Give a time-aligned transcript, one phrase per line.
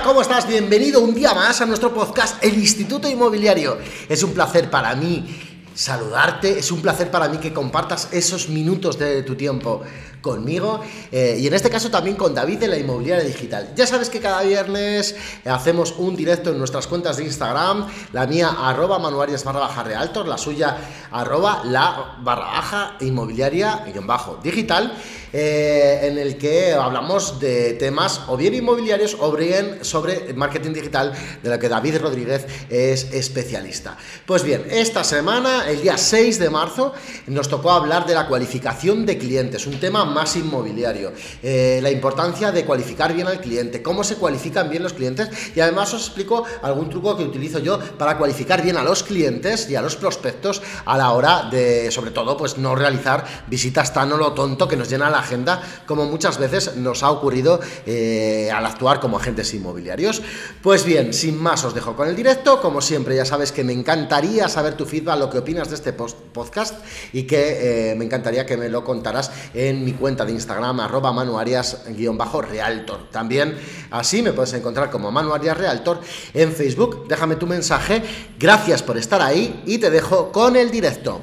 [0.00, 0.48] ¿cómo estás?
[0.48, 3.76] Bienvenido un día más a nuestro podcast El Instituto Inmobiliario.
[4.08, 8.98] Es un placer para mí saludarte, es un placer para mí que compartas esos minutos
[8.98, 9.82] de tu tiempo
[10.22, 13.72] conmigo eh, y en este caso también con David de la Inmobiliaria Digital.
[13.74, 18.56] Ya sabes que cada viernes hacemos un directo en nuestras cuentas de Instagram, la mía
[18.58, 20.76] arroba manuarias barra baja realtor, la suya
[21.10, 24.94] arroba la barra baja inmobiliaria guion bajo digital.
[25.34, 31.14] Eh, en el que hablamos de temas o bien inmobiliarios o bien sobre marketing digital,
[31.42, 33.96] de lo que David Rodríguez es especialista.
[34.26, 36.92] Pues bien, esta semana, el día 6 de marzo,
[37.26, 41.12] nos tocó hablar de la cualificación de clientes, un tema más inmobiliario,
[41.42, 45.60] eh, la importancia de cualificar bien al cliente, cómo se cualifican bien los clientes y
[45.60, 49.76] además os explico algún truco que utilizo yo para cualificar bien a los clientes y
[49.76, 54.16] a los prospectos a la hora de, sobre todo, pues no realizar visitas tan o
[54.16, 58.64] lo tonto que nos llena la agenda, como muchas veces nos ha ocurrido eh, al
[58.66, 60.22] actuar como agentes inmobiliarios.
[60.62, 63.72] Pues bien, sin más os dejo con el directo, como siempre ya sabes que me
[63.72, 68.46] encantaría saber tu feedback, lo que opinas de este podcast y que eh, me encantaría
[68.46, 73.10] que me lo contaras en mi cuenta de Instagram, arroba manuarias-realtor.
[73.10, 73.54] También
[73.90, 76.00] así me puedes encontrar como Manuarias Realtor
[76.32, 77.06] en Facebook.
[77.06, 78.02] Déjame tu mensaje,
[78.38, 81.20] gracias por estar ahí y te dejo con el directo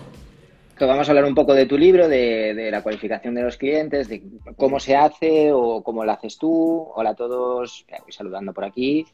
[0.86, 4.24] vamos a hablar un poco de tu libro, de, la cualificación de los clientes, de
[4.56, 6.88] cómo se hace o cómo lo haces tú.
[6.96, 9.06] Hola a todos, voy saludando por aquí.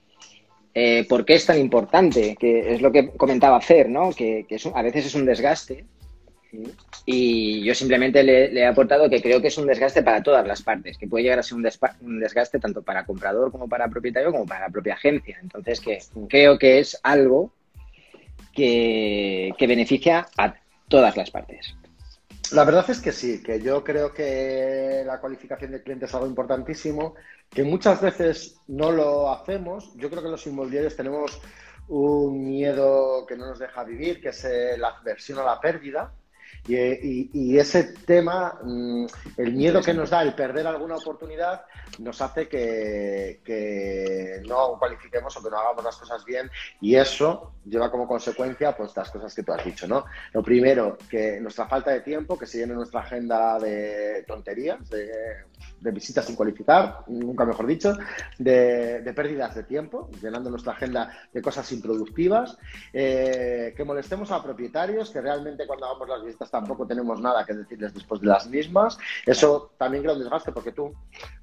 [0.77, 2.35] Eh, ¿Por qué es tan importante?
[2.35, 4.11] Que es lo que comentaba Fer, ¿no?
[4.11, 5.85] Que, a veces es un desgaste.
[7.05, 10.61] Y yo simplemente le, he aportado que creo que es un desgaste para todas las
[10.61, 14.45] partes, que puede llegar a ser un, desgaste tanto para comprador como para propietario como
[14.45, 15.37] para la propia agencia.
[15.41, 17.51] Entonces, que creo que es algo
[18.53, 20.55] que beneficia a
[20.89, 21.75] todas las partes.
[22.51, 26.27] La verdad es que sí, que yo creo que la cualificación de clientes es algo
[26.27, 27.15] importantísimo,
[27.49, 29.93] que muchas veces no lo hacemos.
[29.95, 31.41] Yo creo que los inmobiliarios tenemos
[31.88, 34.45] un miedo que no nos deja vivir, que es
[34.78, 36.13] la aversión a la pérdida.
[36.67, 39.05] Y, ese tema, mm,
[39.37, 41.63] el miedo que nos da el perder alguna oportunidad,
[41.99, 46.49] nos hace que, que, no cualifiquemos o que no hagamos las cosas bien
[46.81, 50.05] y eso lleva como consecuencia pues las cosas que tú has dicho, ¿no?
[50.33, 55.45] Lo primero, que nuestra falta de tiempo, que se llene nuestra agenda de tonterías, de
[55.79, 57.95] de visitas sin cualificar, nunca mejor dicho,
[58.37, 62.57] de, pérdidas de tiempo, llenando nuestra agenda de cosas improductivas,
[62.91, 67.53] eh, que molestemos a propietarios, que realmente cuando hagamos las visitas tampoco tenemos nada que
[67.53, 68.97] decirles después de las mismas.
[69.25, 70.93] Eso también crea un desgaste porque tú,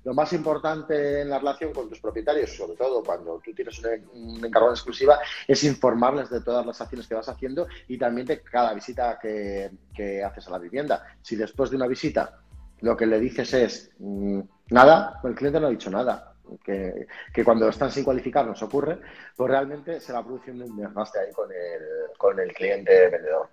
[0.05, 3.81] lo más importante en la relación con tus propietarios, sobre todo cuando tú tienes
[4.13, 8.27] un, encargo en exclusiva, es informarles de todas las acciones que vas haciendo y también
[8.27, 11.05] de cada visita que, que haces a la vivienda.
[11.21, 12.43] Si después de una visita
[12.83, 14.41] lo que le dices es mm,
[14.71, 16.29] nada, el cliente no ha dicho nada.
[16.63, 17.07] Que,
[17.45, 18.99] cuando están sin cualificar nos ocurre,
[19.35, 23.49] pues realmente se va produciendo un desgaste ahí con el, con el cliente vendedor.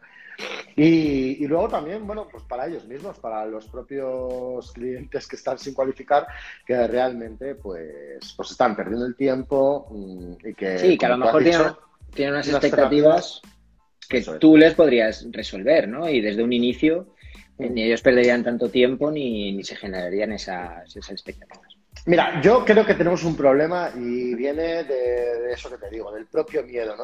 [0.75, 5.73] Y, luego también, bueno, pues para ellos mismos, para los propios clientes que están sin
[5.73, 6.27] cualificar,
[6.65, 10.77] que realmente pues, pues están perdiendo el tiempo mm, y que...
[10.79, 11.43] Sí, que a lo mejor
[12.13, 13.41] tienen, unas expectativas
[14.07, 16.09] que tú les podrías resolver, ¿no?
[16.09, 17.13] Y desde un inicio
[17.67, 21.68] ni ellos perderían tanto tiempo ni, se generarían esas, expectativas.
[22.09, 26.25] Mira, yo creo que tenemos un problema y viene de, eso que te digo, del
[26.25, 27.03] propio miedo, ¿no?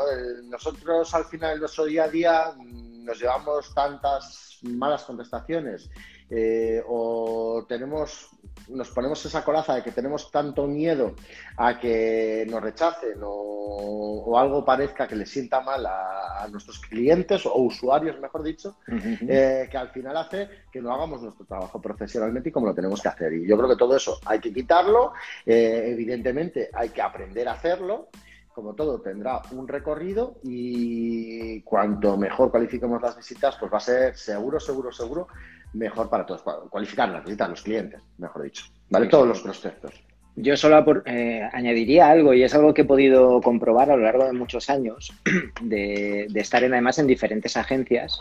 [0.50, 5.92] nosotros al final de nuestro día a día nos llevamos tantas malas contestaciones
[6.30, 8.30] eh, o tenemos
[8.70, 11.14] nos ponemos esa coraza de que tenemos tanto miedo
[11.58, 17.56] a que nos rechacen o, algo parezca que le sienta mal a, nuestros clientes o
[17.56, 22.52] usuarios, mejor dicho, eh, que al final hace que no hagamos nuestro trabajo profesionalmente y
[22.52, 23.34] como lo tenemos que hacer.
[23.34, 25.14] Y yo creo que todo eso hay que quitarlo,
[25.46, 28.10] eh, evidentemente hay que aprender a hacerlo
[28.54, 34.16] como todo, tendrá un recorrido y cuanto mejor cualifiquemos las visitas, pues va a ser
[34.16, 35.28] seguro, seguro, seguro
[35.76, 36.42] mejor para todos.
[36.70, 38.66] Cualificar visitas, los clientes, mejor dicho.
[38.90, 39.08] ¿Vale?
[39.08, 39.94] Todos los prospectos.
[40.38, 44.26] Yo solo eh, añadiría algo, y es algo que he podido comprobar a lo largo
[44.26, 45.14] de muchos años,
[45.62, 48.20] de, estar en, además en diferentes agencias,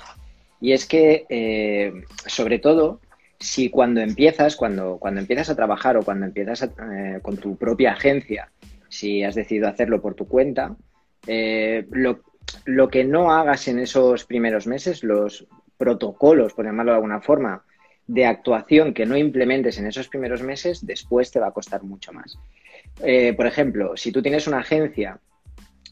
[0.61, 1.93] y es que, eh,
[2.27, 3.01] sobre todo,
[3.41, 7.93] si cuando empiezas, cuando, cuando empiezas a trabajar o cuando empiezas eh, con tu propia
[7.93, 8.50] agencia,
[8.89, 10.77] si has decidido hacerlo por tu cuenta,
[11.27, 12.21] lo,
[12.65, 17.65] lo que no hagas en esos primeros meses, los protocolos, por llamarlo de alguna forma,
[18.06, 22.12] de actuación que no implementes en esos primeros meses, después te va a costar mucho
[22.12, 22.38] más.
[23.03, 25.19] Eh, por ejemplo, si tú tienes una agencia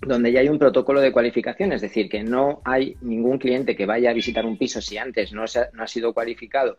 [0.06, 3.86] donde ya hay un protocolo de cualificación, es decir, que no hay ningún cliente que
[3.86, 6.78] vaya a visitar un piso si antes no, no ha sido cualificado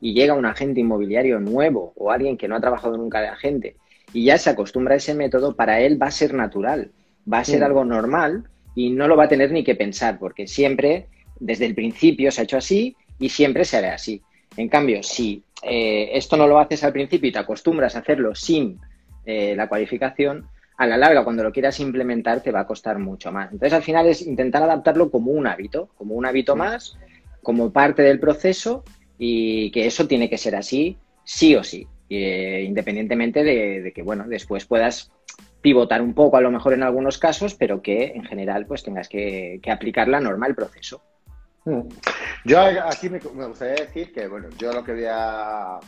[0.00, 3.76] y llega un agente inmobiliario nuevo o alguien que no ha trabajado nunca de agente
[4.12, 6.90] y ya se acostumbra a ese método, para él va a ser natural,
[7.30, 8.44] va a ser algo normal
[8.74, 11.06] y no lo va a tener ni que pensar, porque siempre,
[11.40, 14.22] desde el principio se ha hecho así y siempre se hará así.
[14.56, 18.34] En cambio, si eh, esto no lo haces al principio y te acostumbras a hacerlo
[18.34, 18.78] sin
[19.26, 20.46] eh, la cualificación,
[20.76, 23.52] a la larga, cuando lo quieras implementar, te va a costar mucho más.
[23.52, 26.96] Entonces, al final es intentar adaptarlo como un hábito, como un hábito más,
[27.42, 28.82] como parte del proceso
[29.18, 34.24] y que eso tiene que ser así, sí o sí, eh, independientemente de, que, bueno,
[34.26, 35.12] después puedas
[35.60, 39.08] pivotar un poco a lo mejor en algunos casos, pero que en general pues tengas
[39.08, 41.02] que, aplicar la norma al proceso.
[42.44, 45.78] Yo aquí me, me, gustaría decir que, bueno, yo lo que voy a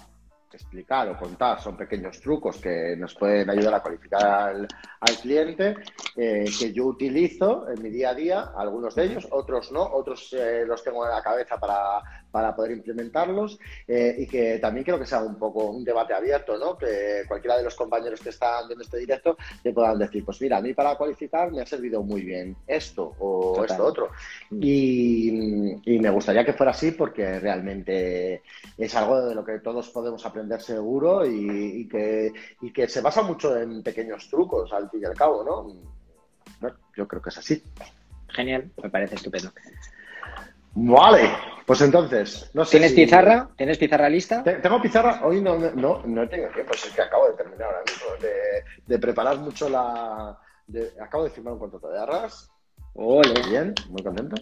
[0.57, 4.67] explicar o contar son pequeños trucos que nos pueden ayudar a cualificar
[5.01, 5.77] al, cliente,
[6.17, 10.33] eh, que yo utilizo en mi día a día, algunos de ellos, otros no, otros
[10.33, 14.99] eh, los tengo en la cabeza para, para poder implementarlos eh, y que también creo
[14.99, 16.77] que sea un poco un debate abierto, ¿no?
[16.77, 20.57] Que cualquiera de los compañeros que están en este directo te puedan decir, pues mira,
[20.57, 24.11] a mí para cualificar me ha servido muy bien esto o esto otro.
[24.51, 28.43] Y, y me gustaría que fuera así porque realmente
[28.79, 32.33] es algo de lo que todos podemos aprender seguro y, que,
[32.73, 35.93] que se basa mucho en pequeños trucos al fin y al cabo, ¿no?
[36.97, 37.63] yo creo que es así.
[38.29, 39.51] Genial, me parece estupendo.
[40.75, 41.31] Vale,
[41.67, 43.49] pues entonces, no sé ¿Tienes pizarra?
[43.57, 44.43] ¿Tienes pizarra lista?
[44.43, 47.83] Tengo pizarra, hoy no, no, no tengo tiempo, pues es que acabo de terminar ahora
[47.83, 48.07] mismo
[48.87, 50.39] de, preparar mucho la...
[51.01, 52.52] acabo de firmar un contrato de arras
[52.95, 53.33] Hola.
[53.49, 54.37] Bien, muy contento.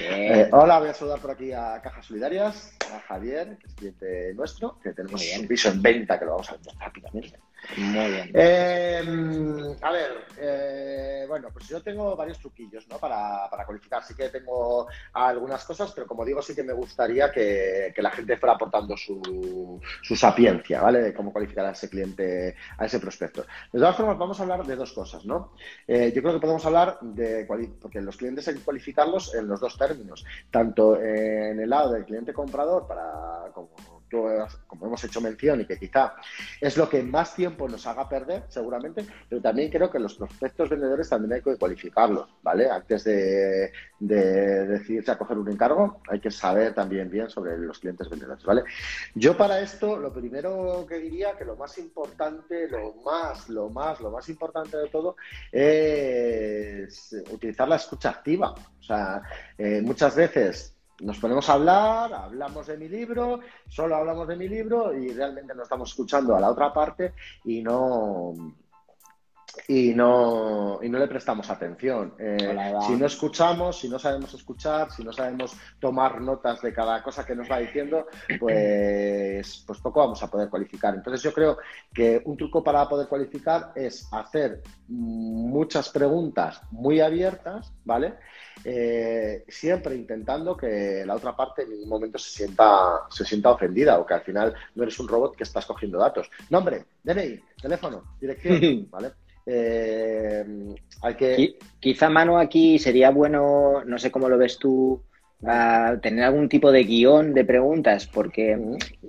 [0.00, 4.34] Eh, hola, voy a saludar por aquí a Cajas Solidarias, a Javier, que es cliente
[4.34, 7.38] nuestro, que tenemos un piso en venta que lo vamos a vender rápidamente.
[7.76, 8.30] Muy bien.
[8.32, 12.98] Eh, a ver, eh, bueno, pues yo tengo varios truquillos ¿no?
[12.98, 14.04] para, para, cualificar.
[14.04, 18.36] Sí que tengo algunas cosas, pero como digo, sí que me gustaría que, la gente
[18.36, 21.00] fuera aportando su, su, sapiencia, ¿vale?
[21.00, 23.44] De cómo cualificar a ese cliente, a ese prospecto.
[23.72, 25.52] De todas formas, vamos a hablar de dos cosas, ¿no?
[25.86, 27.46] Eh, yo creo que podemos hablar de,
[28.04, 32.32] los clientes hay que cualificarlos en los dos términos, tanto en el lado del cliente
[32.32, 36.14] comprador para como como hemos hecho mención y que quizá
[36.60, 40.68] es lo que más tiempo nos haga perder, seguramente, pero también creo que los prospectos
[40.68, 42.70] vendedores también hay que cualificarlos, ¿vale?
[42.70, 48.08] Antes de, decidirse a coger un encargo, hay que saber también bien sobre los clientes
[48.08, 48.64] vendedores, ¿vale?
[49.14, 54.00] Yo para esto, lo primero que diría que lo más importante, lo más, lo más,
[54.00, 55.16] lo más importante de todo
[55.50, 58.54] es utilizar la escucha activa.
[58.78, 59.22] O sea,
[59.58, 64.48] eh, muchas veces nos ponemos a hablar, hablamos de mi libro, solo hablamos de mi
[64.48, 67.14] libro y realmente no estamos escuchando a la otra parte
[67.44, 68.32] y no
[69.68, 72.14] y no, y no le prestamos atención.
[72.18, 72.56] Eh,
[72.86, 77.24] si no escuchamos, si no sabemos escuchar, si no sabemos tomar notas de cada cosa
[77.24, 78.06] que nos va diciendo,
[78.38, 80.94] pues, pues poco vamos a poder cualificar.
[80.94, 81.58] Entonces yo creo
[81.92, 88.14] que un truco para poder cualificar es hacer muchas preguntas muy abiertas, ¿vale?
[88.64, 93.98] Eh, siempre intentando que la otra parte en ningún momento se sienta, se sienta ofendida
[93.98, 96.30] o que al final no eres un robot que estás cogiendo datos.
[96.50, 99.12] Nombre, DNI, teléfono, dirección, ¿vale?
[99.46, 100.44] Eh,
[101.02, 101.58] hay que...
[101.80, 105.02] Quizá, mano, aquí sería bueno, no sé cómo lo ves tú,
[106.02, 108.58] tener algún tipo de guion de preguntas, porque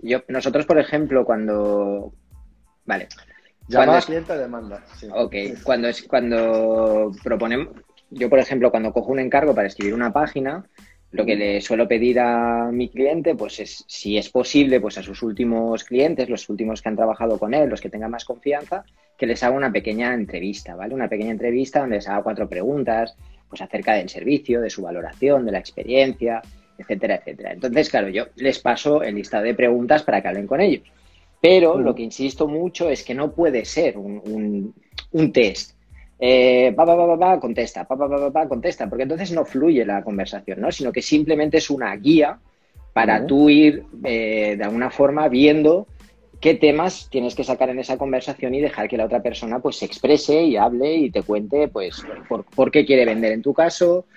[0.04, 2.14] yo, nosotros, por ejemplo, cuando...
[2.85, 3.07] Vale.
[3.68, 4.83] Llamada cliente demanda.
[5.12, 7.69] Ok, cuando, es, cuando proponemos...
[8.09, 10.66] Yo, por ejemplo, cuando cojo un encargo para escribir una página,
[11.11, 15.04] lo que le suelo pedir a mi cliente, pues es, si es posible, pues a
[15.04, 18.83] sus últimos clientes, los últimos que han trabajado con él, los que tengan más confianza,
[19.18, 20.94] que les haga una pequeña entrevista, ¿vale?
[20.94, 23.16] Una pequeña entrevista donde les haga cuatro preguntas,
[23.49, 26.42] pues acerca del servicio, de su valoración, de la experiencia,
[26.78, 27.54] etcétera, etcétera.
[27.54, 30.83] Entonces, claro, yo les paso el listado de preguntas para que hablen con ellos.
[31.40, 34.73] Pero lo que insisto mucho es que no puede ser un,
[35.11, 35.77] un test
[36.19, 40.04] eh, pa, pa, pa, contesta, pa, pa, pa, pa, contesta, porque entonces no fluye la
[40.04, 40.71] conversación, ¿no?
[40.71, 42.40] Sino que simplemente es una guía
[42.94, 45.86] para tú ir eh, de alguna forma viendo
[46.42, 49.78] qué temas tienes que sacar en esa conversación y dejar que la otra persona pues
[49.78, 54.07] se exprese y hable y te cuente pues por, qué quiere vender en tu caso,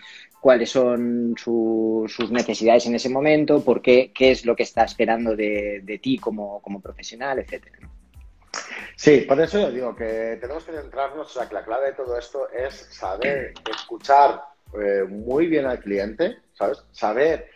[0.41, 5.37] cuáles son sus necesidades en ese momento, por qué, qué es lo que está esperando
[5.37, 7.77] de, de ti como, como profesional, etcétera.
[7.83, 8.00] ¿no?
[8.97, 11.93] Sí, por eso yo digo que tenemos que centrarnos, o sea, que la clave de
[11.95, 14.43] todo esto es saber escuchar
[14.75, 16.85] eh, muy bien al cliente, ¿sabes?
[16.93, 17.49] Saber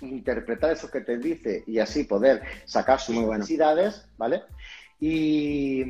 [0.00, 4.42] interpretar eso que te dice y así poder sacar sus necesidades, ¿vale?
[5.02, 5.80] Y,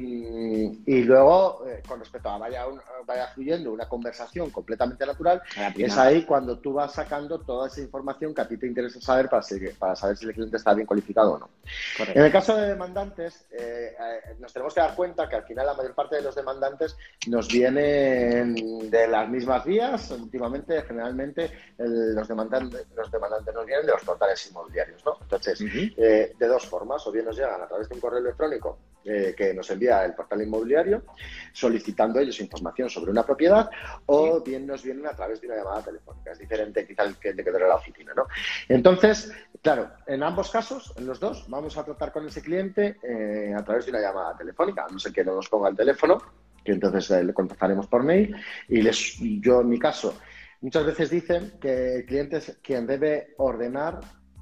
[0.86, 2.64] y luego, eh, con respecto a vaya,
[3.04, 5.42] vaya fluyendo una conversación completamente natural,
[5.76, 9.28] es ahí cuando tú vas sacando toda esa información que a ti te interesa saber
[9.28, 9.44] para,
[9.80, 11.50] para saber si el cliente está bien cualificado o no.
[11.98, 15.66] En el caso de demandantes, eh, eh, nos tenemos que dar cuenta que al final
[15.66, 20.08] la mayor parte de los demandantes nos vienen de las mismas vías.
[20.12, 25.04] Últimamente, generalmente, los, demandantes, los demandantes nos vienen de los portales inmobiliarios.
[25.04, 25.16] ¿no?
[25.20, 29.34] Entonces, de dos formas, o bien nos llegan a través de un correo electrónico eh,
[29.36, 31.04] que nos envía el portal inmobiliario
[31.52, 33.70] solicitando ellos información sobre una propiedad
[34.06, 36.32] o bien nos vienen a través de una llamada telefónica.
[36.32, 38.26] Es diferente quizá el que en la oficina, ¿no?
[38.68, 43.54] Entonces, claro, en ambos casos, en los dos, vamos a tratar con ese cliente eh,
[43.56, 46.18] a través de una llamada telefónica, no sé que no nos ponga el teléfono,
[46.64, 48.36] que entonces eh, le contactaremos por mail
[48.68, 50.18] y les, yo en mi caso,
[50.60, 54.00] muchas veces dicen que el cliente es quien debe ordenar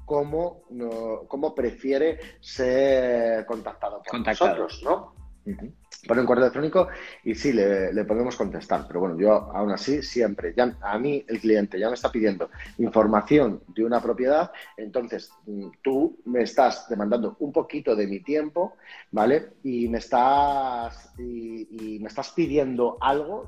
[0.09, 0.63] cómo,
[1.27, 5.13] cómo prefiere ser contactado por nosotros, ¿no?
[6.07, 6.87] Pone un correo electrónico
[7.23, 8.85] y sí, le, podemos contestar.
[8.87, 12.49] Pero bueno, yo aún así siempre, ya, a mí el cliente ya me está pidiendo
[12.79, 18.77] información de una propiedad, entonces mm, tú me estás demandando un poquito de mi tiempo,
[19.11, 19.49] ¿vale?
[19.63, 23.47] Y me estás, y me estás pidiendo algo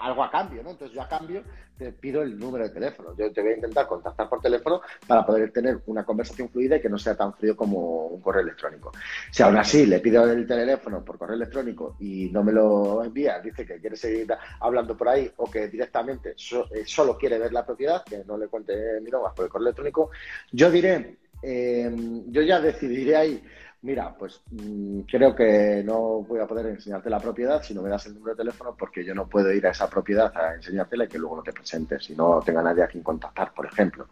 [0.00, 0.70] algo a cambio, ¿no?
[0.70, 1.42] Entonces yo a cambio
[1.76, 3.16] te pido el número de teléfono.
[3.16, 6.80] Yo te voy a intentar contactar por teléfono para poder tener una conversación fluida y
[6.80, 8.92] que no sea tan frío como un correo electrónico.
[9.30, 13.38] Si aún así le pido el teléfono por correo electrónico y no me lo envía,
[13.40, 14.28] dice que quiere seguir
[14.60, 18.48] hablando por ahí o que directamente eh, solo quiere ver la propiedad, que no le
[18.48, 20.10] cuente mi nombre por el correo electrónico,
[20.52, 21.90] yo diré, eh,
[22.26, 23.42] yo ya decidiré ahí
[23.82, 27.88] mira, pues mm, creo que no voy a poder enseñarte la propiedad si no me
[27.88, 31.04] das el número de teléfono porque yo no puedo ir a esa propiedad a enseñártela
[31.04, 34.08] y que luego no te presentes y no tenga nadie a quien contactar, por ejemplo.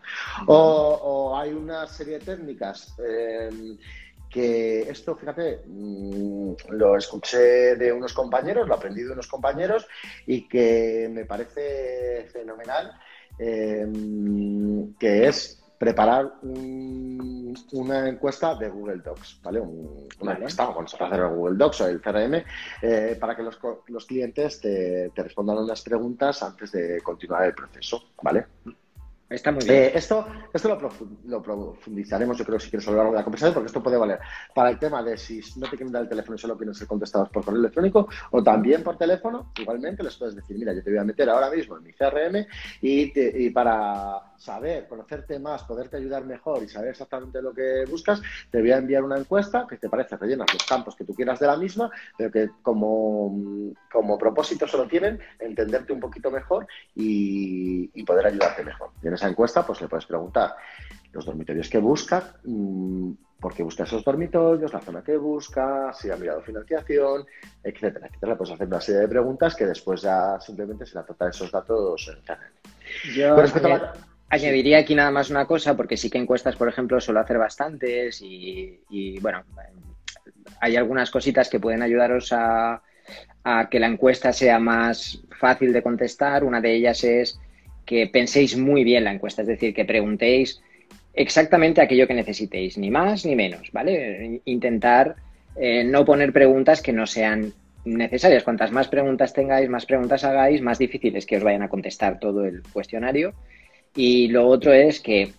[0.47, 2.95] O, hay una serie de técnicas.
[2.99, 3.77] Em,
[4.29, 9.87] que esto, fíjate, mm, lo escuché de unos compañeros, lo aprendí de unos compañeros
[10.27, 12.93] y que me parece fenomenal,
[13.39, 19.61] em, que es preparar una encuesta de Google Docs, ¿vale?
[19.61, 22.44] una encuesta, cuando se puede hacer el Google Docs o el CRM,
[22.82, 27.54] eh, para que los, los clientes te, te, respondan unas preguntas antes de continuar el
[27.54, 28.47] proceso, ¿vale?
[29.28, 29.75] Está muy bien.
[29.75, 30.68] Eh, esto esto
[31.26, 33.99] lo, profundizaremos, yo creo, si quieres a lo largo de la conversación, porque esto puede
[33.99, 34.18] valer
[34.54, 36.87] para el tema de si no te quieren dar el teléfono y solo quieren ser
[36.87, 40.90] contestados por correo electrónico, o también por teléfono, igualmente les puedes decir, mira, yo te
[40.90, 42.47] voy a meter ahora mismo en mi CRM
[42.80, 43.12] y,
[43.44, 48.61] y para saber, conocerte más, poderte ayudar mejor y saber exactamente lo que buscas, te
[48.61, 51.49] voy a enviar una encuesta que te parece rellenas los campos que tú quieras de
[51.49, 58.26] la misma, pero que como, como propósito solo tienen entenderte un poquito mejor y, poder
[58.26, 58.90] ayudarte mejor.
[59.02, 60.54] Y en esa encuesta, pues le puedes preguntar
[61.12, 66.11] los dormitorios que busca, mm, por qué busca esos dormitorios, la zona que busca, si
[66.11, 67.26] ha mirado financiación,
[67.62, 68.38] etcétera, etcétera.
[68.38, 72.09] Puedes hacer una serie de preguntas que después ya simplemente se la trata esos datos
[72.09, 73.37] en Yo,
[74.30, 78.20] Añadiría aquí nada más una cosa, porque sí que encuestas, por ejemplo, suelo hacer bastantes
[78.23, 79.42] y, bueno,
[80.61, 82.82] hay algunas cositas que pueden ayudaros a,
[83.70, 86.44] que la encuesta sea más fácil de contestar.
[86.44, 87.40] Una de ellas es
[87.87, 90.61] que penséis muy bien la encuesta, es decir, que preguntéis
[91.14, 94.42] exactamente aquello que necesitéis, ni más ni menos, ¿vale?
[94.44, 95.16] Intentar
[95.56, 97.54] eh, no poner preguntas que no sean
[97.87, 98.44] necesarias.
[98.44, 102.20] Cuantas más preguntas tengáis, más preguntas hagáis, más difícil es que os vayan a contestar
[102.20, 103.32] todo el cuestionario
[103.95, 105.33] y lo otro es que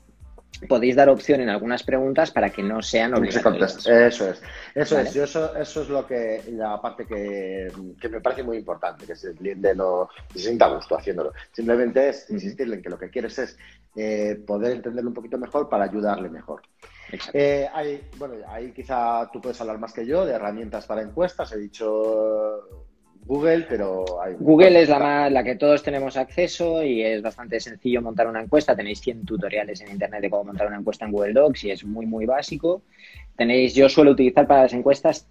[0.68, 3.78] podéis dar opción en algunas preguntas para que no sean obligatorias.
[3.86, 4.42] Eso es,
[4.76, 5.16] eso es.
[5.16, 7.72] eso, eso es lo que la parte que,
[8.10, 11.34] me parece muy importante, que el cliente no se sienta a gusto haciéndolo.
[11.52, 13.58] Simplemente es insistirle en que lo que quieres es
[13.96, 16.62] eh, poder entenderlo un poquito mejor para ayudarle mejor.
[17.34, 21.52] Eh, hay, bueno, ahí quizá tú puedes hablar más que yo de herramientas para encuestas.
[21.54, 22.88] He dicho
[23.26, 24.36] Google, pero hay...
[24.40, 28.76] Google es la, la que todos tenemos acceso y es bastante sencillo montar una encuesta.
[28.76, 31.84] Tenéis 100 tutoriales en Internet de cómo montar una encuesta en Google Docs y es
[31.84, 32.82] muy, muy básico.
[33.36, 35.28] Tenéis, yo suelo utilizar para las encuestas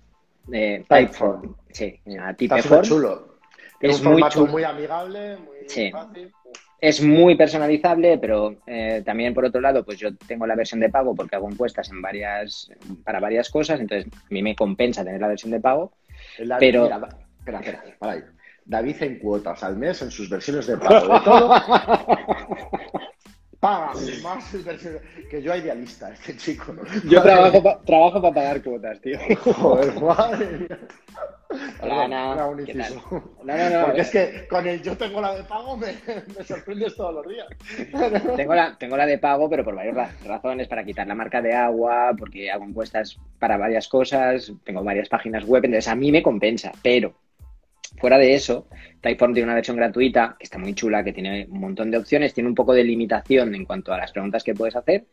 [0.53, 1.55] eh, Typeform.
[1.71, 2.01] Sí,
[2.37, 2.83] Typeform.
[2.83, 3.39] chulo.
[3.81, 6.33] Es un muy, muy amigable, muy fácil.
[6.81, 10.89] Es muy personalizable, pero eh, también por otro lado, pues yo tengo la versión de
[10.89, 12.71] pago porque hago encuestas en varias,
[13.05, 15.93] para varias cosas, entonces a mí me compensa tener la versión de pago.
[16.59, 16.89] pero...
[17.39, 18.21] Espera, espera, para ahí.
[18.65, 21.15] David en cuotas al mes en sus versiones de pago.
[21.15, 21.55] De todo.
[23.61, 23.93] Paga
[24.23, 25.03] más versiones.
[25.29, 26.77] Que yo idealista, este chico.
[27.09, 29.19] Yo trabajo, trabajo para pagar cuotas, tío.
[29.41, 30.79] Joder, madre mía.
[31.83, 32.33] Hola, Ana.
[32.35, 33.03] Era un ¿Qué inciso.
[33.11, 33.23] tal?
[33.43, 33.87] No, no, no.
[33.87, 35.89] Porque es que con el yo tengo la de pago me,
[36.39, 37.49] me sorprendes todos los días.
[38.37, 41.43] Tengo la, tengo la de pago, pero por varias ra- razones, para quitar la marca
[41.43, 46.13] de agua, porque hago encuestas para varias cosas, tengo varias páginas web, entonces a mí
[46.13, 47.13] me compensa, pero
[47.99, 48.67] fuera de eso,
[49.01, 52.35] Typeform tiene una versión gratuita que está muy chula, que tiene un montón de opciones,
[52.35, 55.05] tiene un poco de limitación en cuanto a las preguntas que puedes hacer,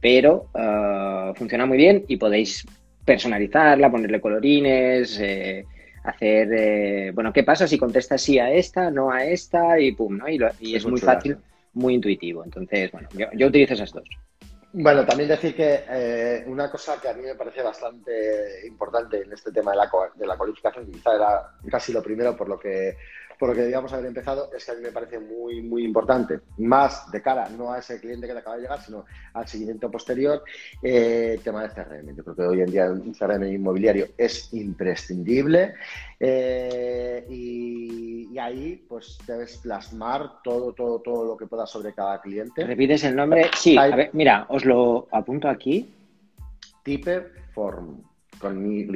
[0.00, 2.64] pero eh, funciona muy bien y podéis
[3.04, 5.64] personalizarla, ponerle colorines, eh,
[6.04, 10.18] hacer, eh, bueno, ¿qué pasa si contestas sí a esta, no a esta y pum,
[10.18, 10.28] ¿no?
[10.28, 11.36] Y, lo- y Es es muy muy chula, fácil,
[11.74, 12.44] muy intuitivo.
[12.44, 14.08] Entonces, bueno, yo, yo utilizo esas dos.
[14.70, 19.32] Bueno, también decir que eh, una cosa que a mí me parece bastante importante en
[19.32, 22.96] este tema de la, de la cualificación, quizá era casi lo primero por lo que
[23.38, 26.40] por lo que debíamos haber empezado, es que a mí me parece muy, muy importante,
[26.58, 29.90] más de cara no a ese cliente que te acaba de llegar, sino al seguimiento
[29.90, 30.42] posterior,
[30.82, 32.16] eh, el tema del CRM.
[32.16, 35.74] Yo creo que hoy en día un CRM inmobiliario es imprescindible
[36.18, 42.20] eh, y, y ahí pues debes plasmar todo, todo, todo lo que puedas sobre cada
[42.20, 42.64] cliente.
[42.64, 43.50] ¿Repites el nombre?
[43.56, 45.94] Sí, a ver, mira, os lo apunto aquí.
[46.82, 48.02] Typeform,
[48.40, 48.86] con Y.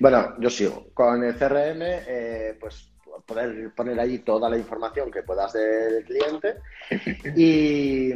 [0.00, 0.86] Bueno, yo sigo.
[0.94, 6.56] Con el CRM, eh, pues poder poner ahí toda la información que puedas del cliente.
[7.36, 8.12] Y,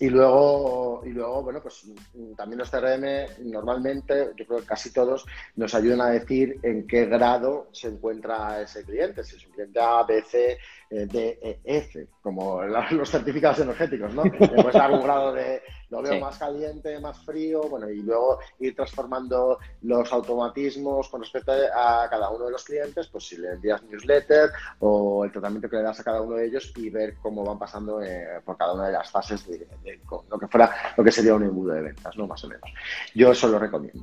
[0.00, 1.90] y luego, y luego, bueno, pues
[2.36, 5.26] también los CRM normalmente, yo creo que casi todos,
[5.56, 9.80] nos ayudan a decir en qué grado se encuentra ese cliente, si es un cliente
[9.80, 10.58] A, B, C,
[10.90, 14.24] eh, D, E, F, como la- los certificados energéticos, ¿no?
[14.24, 14.30] Le
[14.62, 16.20] puedes dar un grado de lo veo Sí.
[16.20, 22.28] más caliente, más frío, bueno, y luego ir transformando los automatismos con respecto a cada
[22.30, 25.98] uno de los clientes, pues si le envías newsletter o el tratamiento que le das
[26.00, 28.92] a cada uno de ellos y ver cómo van pasando eh, por cada una de
[28.92, 32.26] las fases de, de- lo que fuera, lo que sería un embudo de ventas, ¿no?
[32.26, 32.70] Más o menos.
[33.14, 34.02] Yo eso lo recomiendo.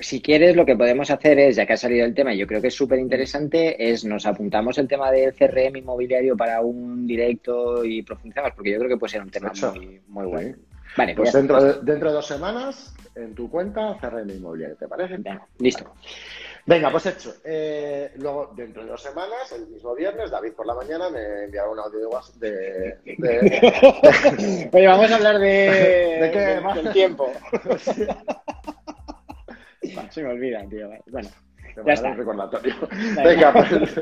[0.00, 2.46] Si quieres, lo que podemos hacer es, ya que ha salido el tema, y yo
[2.46, 7.06] creo que es súper interesante, es nos apuntamos el tema del CRM inmobiliario para un
[7.06, 10.54] directo y profundizamos, porque yo creo que puede ser un tema muy, muy bueno.
[10.56, 10.62] Sí.
[10.96, 14.86] Vale, Pues pues dentro de, dentro de dos semanas, en tu cuenta, CRM Inmobiliario, ¿te
[14.86, 15.16] parece?
[15.16, 15.92] Venga, listo.
[16.66, 17.34] Venga, pues hecho.
[17.44, 21.68] Eh, luego, dentro de dos semanas, el mismo viernes, David por la mañana me enviará
[21.68, 22.50] un audio de WhatsApp de,
[23.04, 25.46] de- Oye, vamos a hablar de,
[26.22, 26.76] ¿De qué, del- más?
[26.76, 26.92] del
[30.10, 30.88] Se me olvida, tío.
[31.06, 31.28] Bueno,
[31.86, 32.14] Ya está.
[32.14, 32.74] recordatorio.
[33.24, 33.52] Venga.
[33.52, 33.94] Pues,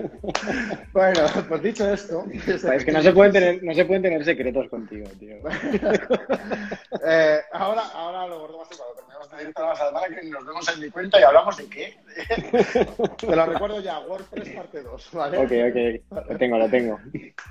[0.93, 4.69] bueno, pues dicho esto, es que no se pueden tener, no se pueden tener secretos
[4.69, 5.37] contigo, tío.
[7.07, 10.29] eh, ahora, ahora lo gordo va a ser cuando terminemos de directo la semana que
[10.29, 11.97] nos vemos en mi cuenta y hablamos de qué.
[13.19, 15.39] Te lo recuerdo ya, WordPress parte 2, ¿vale?
[15.39, 16.29] Ok, ok.
[16.29, 17.01] Lo tengo, lo tengo.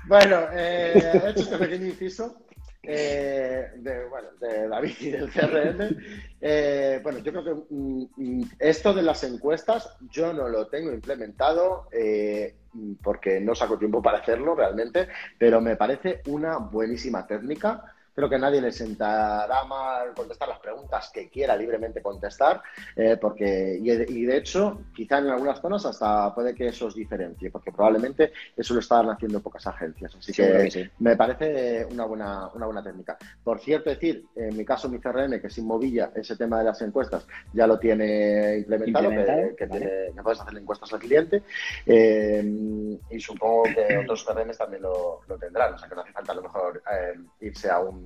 [0.06, 2.36] Bueno, eh, he hecho este pequeño inciso
[2.82, 5.96] eh, de, bueno, de David y del CRM.
[6.40, 10.92] Eh, bueno, yo creo que mm, mm, esto de las encuestas yo no lo tengo
[10.92, 12.56] implementado eh,
[13.02, 17.94] porque no saco tiempo para hacerlo realmente, pero me parece una buenísima técnica.
[18.14, 22.62] Creo que nadie le sentará mal contestar las preguntas que quiera libremente contestar,
[22.94, 26.86] eh, porque y de, y de hecho, quizá en algunas zonas hasta puede que eso
[26.86, 30.14] os diferencie, porque probablemente eso lo están haciendo pocas agencias.
[30.14, 30.90] Así que sí.
[30.98, 33.16] me parece una buena, una buena técnica.
[33.42, 36.82] Por cierto, decir, en mi caso, mi CRM, que es Inmovilla, ese tema de las
[36.82, 39.80] encuestas ya lo tiene implementado, Implementado, que, que vale.
[39.86, 41.42] tiene- que puedes hacer encuestas al cliente.
[41.86, 46.12] eh, y supongo que otros CRMs también lo, lo tendrán, o sea que no hace
[46.12, 48.01] falta a lo mejor eh, irse a un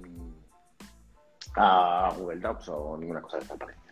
[1.56, 3.82] a Google Docs o ninguna cosa de esta parecida.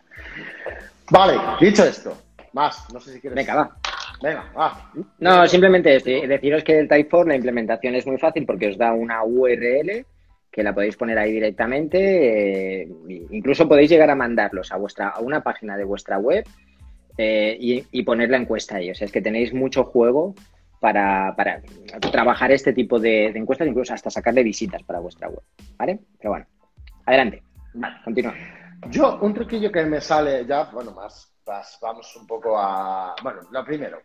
[1.11, 2.17] Vale, dicho esto,
[2.53, 3.35] más, no sé si quieres.
[3.35, 3.75] Venga, va.
[4.21, 4.91] Venga, va.
[5.19, 8.93] No, simplemente de- deciros que el Typeform, la implementación es muy fácil porque os da
[8.93, 10.05] una URL
[10.51, 12.81] que la podéis poner ahí directamente.
[12.83, 12.87] eh,
[13.31, 16.45] incluso podéis llegar a mandarlos a vuestra a una página de vuestra web
[17.17, 18.89] eh, y, y poner la encuesta ahí.
[18.89, 20.33] O sea, es que tenéis mucho juego
[20.79, 21.61] para, para
[22.11, 25.41] trabajar este tipo de, de encuestas, incluso hasta sacarle visitas para vuestra web.
[25.77, 25.99] ¿Vale?
[26.19, 26.45] Pero bueno,
[27.05, 27.43] adelante.
[27.75, 27.95] Vale.
[28.03, 28.33] Continúa.
[28.89, 33.15] Yo, un truquillo que me sale ya, bueno, más, más vamos un poco a.
[33.21, 34.01] Bueno, lo primero,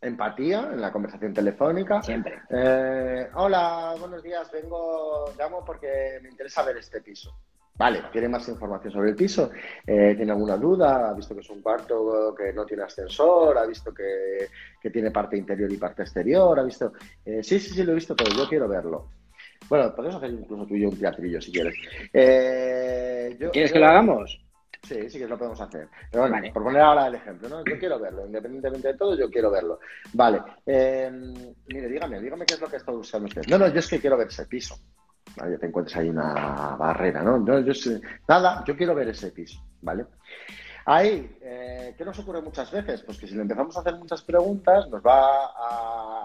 [0.00, 2.02] empatía en la conversación telefónica.
[2.02, 2.42] Siempre.
[2.50, 7.34] Eh, hola, buenos días, vengo, llamo porque me interesa ver este piso.
[7.76, 9.52] Vale, ¿quiere más información sobre el piso?
[9.86, 11.10] Eh, ¿Tiene alguna duda?
[11.10, 13.56] ¿Ha visto que es un cuarto que no tiene ascensor?
[13.56, 14.48] ¿Ha visto que,
[14.82, 16.58] que tiene parte interior y parte exterior?
[16.58, 16.92] ¿Ha visto?
[17.24, 19.10] Eh, sí, sí, sí, lo he visto todo, yo quiero verlo.
[19.68, 21.76] Bueno, podemos hacer incluso tú y yo un teatrillo si quieres.
[22.12, 24.40] Eh, yo- ¿Quieres yo- que lo hagamos?
[24.82, 25.88] Sí, sí que lo podemos hacer.
[26.10, 26.50] Pero bueno, Vale.
[26.52, 27.62] por poner ahora el ejemplo, ¿no?
[27.66, 29.80] Yo quiero verlo, independientemente de todo, yo quiero verlo.
[30.14, 30.40] Vale.
[30.64, 31.10] eh,
[31.66, 33.46] mire, dígame, dígame qué es lo que está buscando usted.
[33.48, 34.76] No, no, yo es que quiero ver ese piso.
[35.36, 37.38] Vale, te encuentras ahí una barrera, ¿no?
[37.38, 40.06] No, yo sé- nada, yo quiero ver ese piso, ¿vale?
[40.90, 43.02] Ahí, eh, ¿qué nos ocurre muchas veces?
[43.02, 45.20] Pues que si le empezamos a hacer muchas preguntas, nos va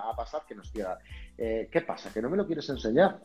[0.09, 0.97] a, pasar que nos diga,
[1.37, 2.13] eh, ¿qué pasa?
[2.13, 3.19] ¿Que no me lo quieres enseñar?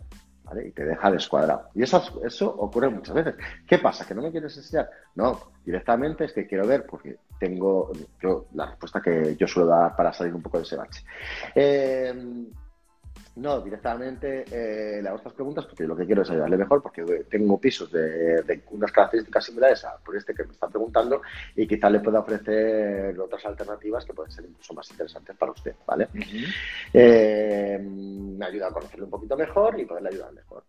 [0.67, 1.69] Y te deja descuadrado.
[1.77, 3.37] Y eso, eso ocurre muchas veces.
[3.69, 4.05] ¿Qué pasa?
[4.05, 4.91] ¿Que no me quieres enseñar?
[5.15, 9.95] No, directamente es que quiero ver porque tengo yo la respuesta que yo suelo dar
[9.95, 11.05] para salir un poco de ese bache.
[11.55, 12.49] Eh,
[13.39, 17.03] no, directamente eh, le hago estas preguntas porque lo que quiero es ayudarle mejor, porque
[17.31, 21.23] tengo pisos de, unas características similares a por este que me está preguntando
[21.55, 25.75] y quizá le pueda ofrecer otras alternativas que pueden ser incluso más interesantes para usted,
[25.87, 26.09] ¿vale?
[26.93, 30.65] Eh, me ayuda a conocerle un poquito mejor y poderle ayudar mejor.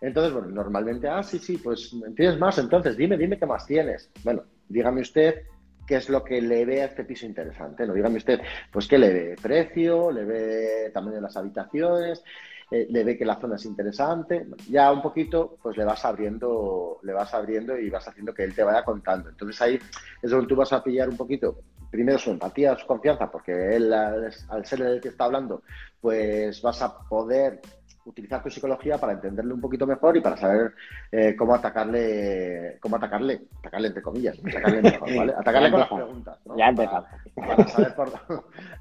[0.00, 4.10] Entonces, bueno, normalmente, ah, sí, sí, pues tienes más, entonces dime, dime qué más tienes.
[4.24, 5.42] Bueno, dígame usted
[5.90, 7.84] qué es lo que le ve a este piso interesante.
[7.84, 12.22] No dígame usted, pues qué le ve precio, le ve tamaño de las habitaciones,
[12.70, 14.46] eh, le ve que la zona es interesante.
[14.68, 18.54] Ya un poquito, pues le vas abriendo, le vas abriendo y vas haciendo que él
[18.54, 19.30] te vaya contando.
[19.30, 19.80] Entonces ahí
[20.22, 21.58] es donde tú vas a pillar un poquito
[21.90, 25.64] primero su empatía, su confianza, porque él, al, ser el que está hablando,
[26.00, 27.60] pues vas a poder
[28.04, 30.74] utilizar tu psicología para entenderle un poquito mejor y para saber
[31.12, 35.34] eh, cómo atacarle, cómo atacarle, atacarle entre comillas, atacarle mejor, ¿vale?
[35.36, 36.56] Atacarle con las preguntas, ¿no?
[36.56, 37.10] Ya empezamos.
[37.34, 38.12] Para, saber por,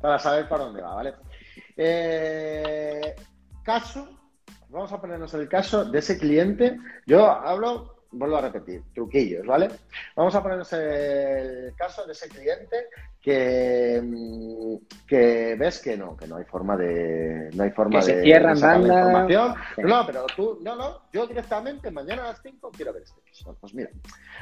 [0.01, 1.13] para saber por dónde va, ¿vale?
[1.75, 3.15] Eh,
[3.63, 4.07] caso,
[4.69, 6.77] vamos a ponernos el caso de ese cliente.
[7.05, 9.69] Yo hablo vuelvo a repetir, truquillos, ¿vale?
[10.15, 12.87] Vamos a ponernos el caso de ese cliente
[13.21, 18.05] que, mm, que ves que no, que no hay forma de no hay forma de,
[18.05, 19.53] se cierran información.
[19.77, 23.55] No, pero tú, no, no, yo directamente mañana a las 5 quiero ver este piso.
[23.59, 23.89] Pues mira,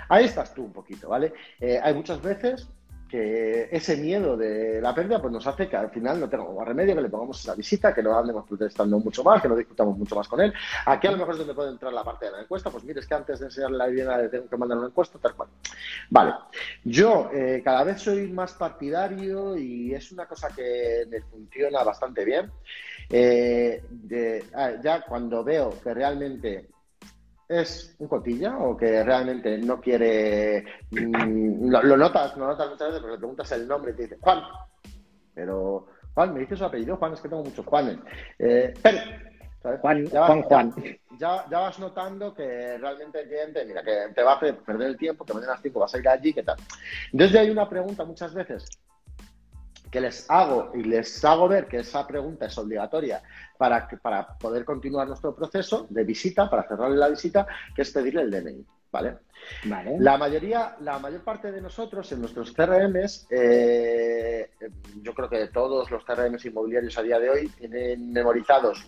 [0.10, 1.34] ahí estás tú un poquito, ¿vale?
[1.60, 2.70] Eh, hay muchas veces
[3.08, 6.96] que ese miedo de la pérdida pues nos hace que al final no tengamos remedio,
[6.96, 10.16] que le pongamos esa visita, que no andemos protestando mucho más, que no discutamos mucho
[10.16, 10.54] más con él.
[10.86, 13.00] Aquí a lo mejor es donde puede entrar la parte de la encuesta, pues mire,
[13.00, 15.50] es que antes de enseñarle la vivienda le tengo que mandar una encuesta, tal cual.
[16.10, 16.34] Vale,
[16.84, 22.26] yo eh, cada vez soy más partidario y es una cosa que me funciona bastante
[22.26, 22.52] bien.
[23.10, 23.82] Eh,
[24.54, 26.68] ah, ya cuando veo que realmente
[27.48, 30.66] es un cotilla o que realmente no quiere.
[30.92, 34.18] Mm, lo, notas, lo notas muchas veces porque le preguntas el nombre y te dice
[34.20, 34.42] Juan.
[35.34, 38.00] Pero, Juan, me dice su apellido, Juan, es que tengo muchos Juanes.
[38.40, 39.00] Eh, pero,
[39.82, 40.74] Juan, ya Juan, Juan.
[41.20, 44.98] Ya, ya, vas notando que realmente el cliente, mira, que te va a perder el
[44.98, 46.58] tiempo, que mañana a las 5 vas a ir allí, ¿qué tal?
[47.12, 48.68] Entonces, hay una pregunta muchas veces
[49.90, 53.24] que les hago y les hago ver que esa pregunta es obligatoria
[53.58, 58.22] para, para poder continuar nuestro proceso de visita, para cerrarle la visita, que es pedirle
[58.22, 58.66] el DNI.
[58.92, 59.18] ¿Vale?
[60.00, 64.50] La mayoría, la mayor parte de nosotros en nuestros CRMs, eh,
[65.02, 68.88] yo creo que todos los CRMs inmobiliarios a día de hoy tienen memorizados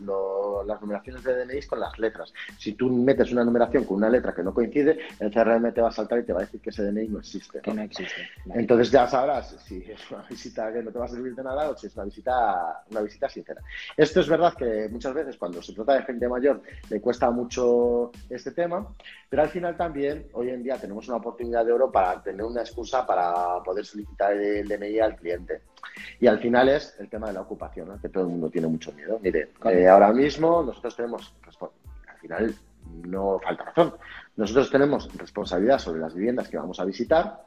[0.65, 2.33] las numeraciones de DNI con las letras.
[2.57, 5.89] Si tú metes una numeración con una letra que no coincide, el CRM te va
[5.89, 7.61] a saltar y te va a decir que ese DNI no existe.
[7.61, 8.29] Que no existe.
[8.53, 11.69] Entonces ya sabrás si es una visita que no te va a servir de nada
[11.69, 13.61] o si es una visita, una visita sincera.
[13.95, 18.11] Esto es verdad que muchas veces cuando se trata de gente mayor le cuesta mucho
[18.29, 18.85] este tema,
[19.29, 22.61] pero al final también hoy en día tenemos una oportunidad de oro para tener una
[22.61, 25.61] excusa para poder solicitar el DNI al cliente.
[26.19, 28.91] Y al final es el tema de la ocupación, que todo el mundo tiene mucho
[28.91, 29.19] miedo.
[29.21, 31.33] Mire, eh, ahora mismo nosotros tenemos,
[32.07, 32.55] al final
[33.05, 33.93] no falta razón,
[34.35, 37.45] nosotros tenemos responsabilidad sobre las viviendas que vamos a visitar.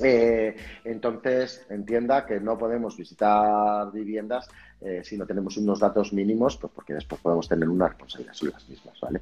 [0.00, 4.48] Eh, entonces, entienda que no podemos visitar viviendas
[4.80, 8.52] eh, si no tenemos unos datos mínimos, pues porque después podemos tener una responsabilidad sobre
[8.52, 9.20] las mismas, ¿vale?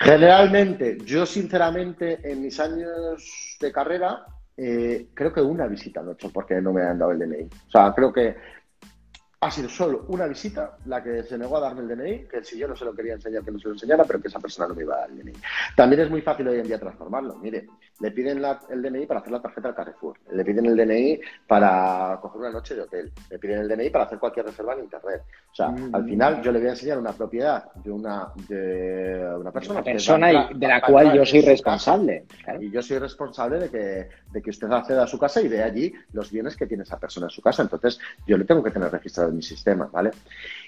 [0.00, 6.14] Generalmente, yo sinceramente, en mis años de carrera, eh, creo que una visita no he
[6.14, 7.44] hecho porque no me han dado el DNI.
[7.68, 8.36] O sea, creo que
[9.40, 12.58] ha sido solo una visita la que se negó a darme el DNI, que si
[12.58, 14.68] yo no se lo quería enseñar, que no se lo enseñara, pero que esa persona
[14.68, 15.32] no me iba a dar el DNI.
[15.76, 17.36] También es muy fácil hoy en día transformarlo.
[17.36, 17.66] Mire,
[18.00, 22.18] le piden el DNI para hacer la tarjeta al Carrefour, le piden el DNI para
[22.20, 25.22] coger una noche de hotel, le piden el DNI para hacer cualquier reserva en Internet.
[25.52, 26.06] O sea, al mm.
[26.06, 29.80] final yo le voy a enseñar una propiedad de una, de una persona.
[29.80, 32.26] Una persona de la cual yo soy responsable.
[32.60, 35.66] Y yo soy responsable de que, de que usted acceda a su casa y vea
[35.66, 37.62] allí los bienes que tiene esa persona en su casa.
[37.62, 40.10] Entonces, yo le tengo que tener registrado mi sistema, ¿vale?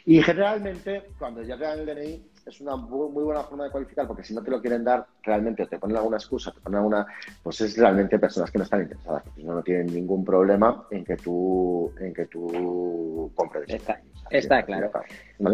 [0.05, 4.06] Y generalmente, cuando ya te dan el DNI, es una muy, buena forma de cualificar,
[4.06, 6.78] porque si no te lo quieren dar, realmente o te ponen alguna excusa, te ponen
[6.78, 7.06] alguna,
[7.42, 11.04] pues es realmente personas que no están interesadas, porque no, no tienen ningún problema en
[11.04, 13.68] que tú, en que tú compres.
[13.68, 14.92] Está, está claro.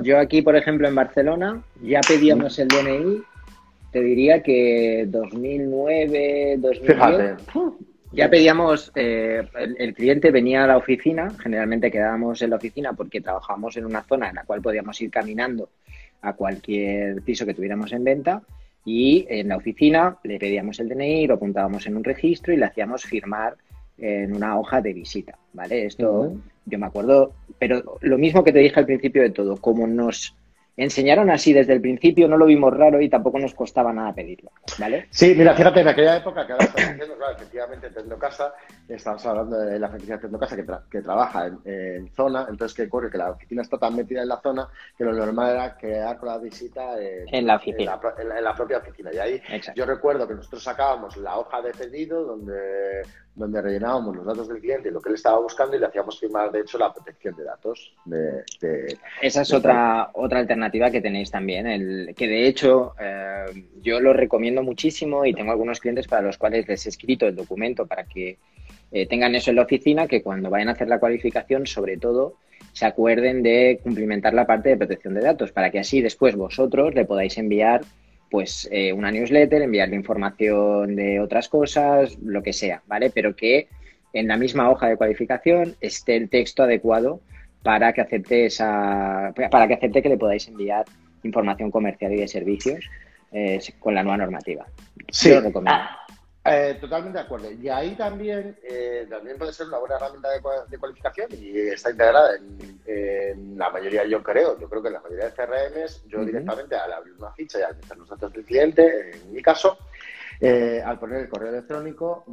[0.03, 3.23] Yo aquí, por ejemplo, en Barcelona, ya pedíamos el DNI,
[3.91, 6.97] te diría que 2009, 2010.
[6.97, 7.37] Fíjate.
[8.15, 9.43] Ya pedíamos, eh,
[9.79, 14.03] el, cliente venía a la oficina, generalmente quedábamos en la oficina porque trabajamos en una
[14.03, 15.71] zona en la cual podíamos ir caminando
[16.23, 18.43] a cualquier piso que tuviéramos en venta
[18.85, 22.65] Y en la oficina le pedíamos el DNI, lo apuntábamos en un registro y le
[22.65, 23.57] hacíamos firmar
[23.99, 25.87] en una hoja de visita, ¿vale?
[25.87, 26.35] Esto
[26.67, 30.35] yo me acuerdo, pero lo mismo que te dije al principio de todo, como nos
[30.77, 34.51] enseñaron así desde el principio, no lo vimos raro y tampoco nos costaba nada pedirlo,
[34.79, 35.07] ¿vale?
[35.11, 38.55] Sí, mira, fíjate, en aquella época que ahora estamos diciendo, claro, efectivamente Tecnocasa,
[38.89, 43.11] estamos hablando de la franquicia de Tecnocasa que, que trabaja en, zona, entonces que ocurre
[43.11, 46.39] que la oficina está tan metida en la zona que lo normal era crear la
[46.39, 47.99] visita en, la oficina.
[48.19, 49.11] En la, propia oficina.
[49.13, 49.43] Y ahí
[49.75, 53.03] yo recuerdo que nosotros sacábamos la hoja de pedido donde
[53.35, 56.53] donde rellenábamos los datos del cliente lo que él estaba buscando y le hacíamos firmar,
[56.53, 57.95] de hecho, la protección de datos.
[58.05, 58.45] De,
[59.23, 64.13] Esa es otra, otra alternativa que tenéis también, el, que de hecho eh, yo lo
[64.13, 68.05] recomiendo muchísimo y tengo algunos clientes para los cuales les he escrito el documento para
[68.05, 68.39] que
[68.91, 72.37] eh, tengan eso en la oficina, que cuando vayan a hacer la cualificación, sobre todo,
[72.73, 76.95] se acuerden de cumplimentar la parte de protección de datos, para que así después vosotros
[76.95, 77.81] le podáis enviar
[78.33, 83.11] pues eh, una newsletter, enviarle información de otras cosas, lo que sea, ¿vale?
[83.11, 83.69] Pero que
[84.15, 87.21] en la misma hoja de cualificación esté el texto adecuado
[87.63, 90.87] para que acepte esa, para que acepte que le podáis enviar
[91.23, 92.89] información comercial y de servicios
[93.33, 94.65] eh, con la nueva normativa.
[95.11, 95.71] Sí, lo recomiendo.
[95.71, 96.02] Ah,
[96.45, 97.53] eh, totalmente de acuerdo.
[97.53, 102.37] Y ahí también, eh, también puede ser una buena herramienta de, cualificación y está integrada
[102.87, 106.75] en, la mayoría, yo creo, yo creo que en la mayoría de CRMs, yo directamente
[106.75, 109.79] al abrir una ficha y al meter los datos del cliente, en mi caso,
[110.41, 112.25] eh, al poner el correo electrónico,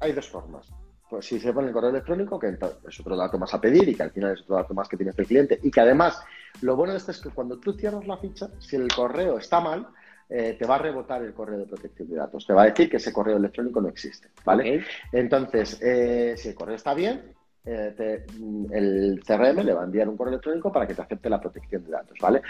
[0.00, 0.68] hay dos formas.
[1.08, 2.56] Pues si se pone el correo electrónico, que
[2.88, 4.96] es otro dato más a pedir y que al final es otro dato más que
[4.98, 6.22] tienes del cliente y que además,
[6.60, 9.60] lo bueno de esto es que cuando tú cierras la ficha, si el correo está
[9.60, 9.88] mal,
[10.30, 12.46] eh, te va a rebotar el correo de protección de datos.
[12.46, 14.84] Te va a decir que ese correo electrónico no existe, ¿vale?
[15.10, 20.08] Entonces, eh, si el correo está bien, eh, mm, el CRM le va a enviar
[20.08, 22.42] un correo electrónico para que te acepte la protección de datos, ¿vale?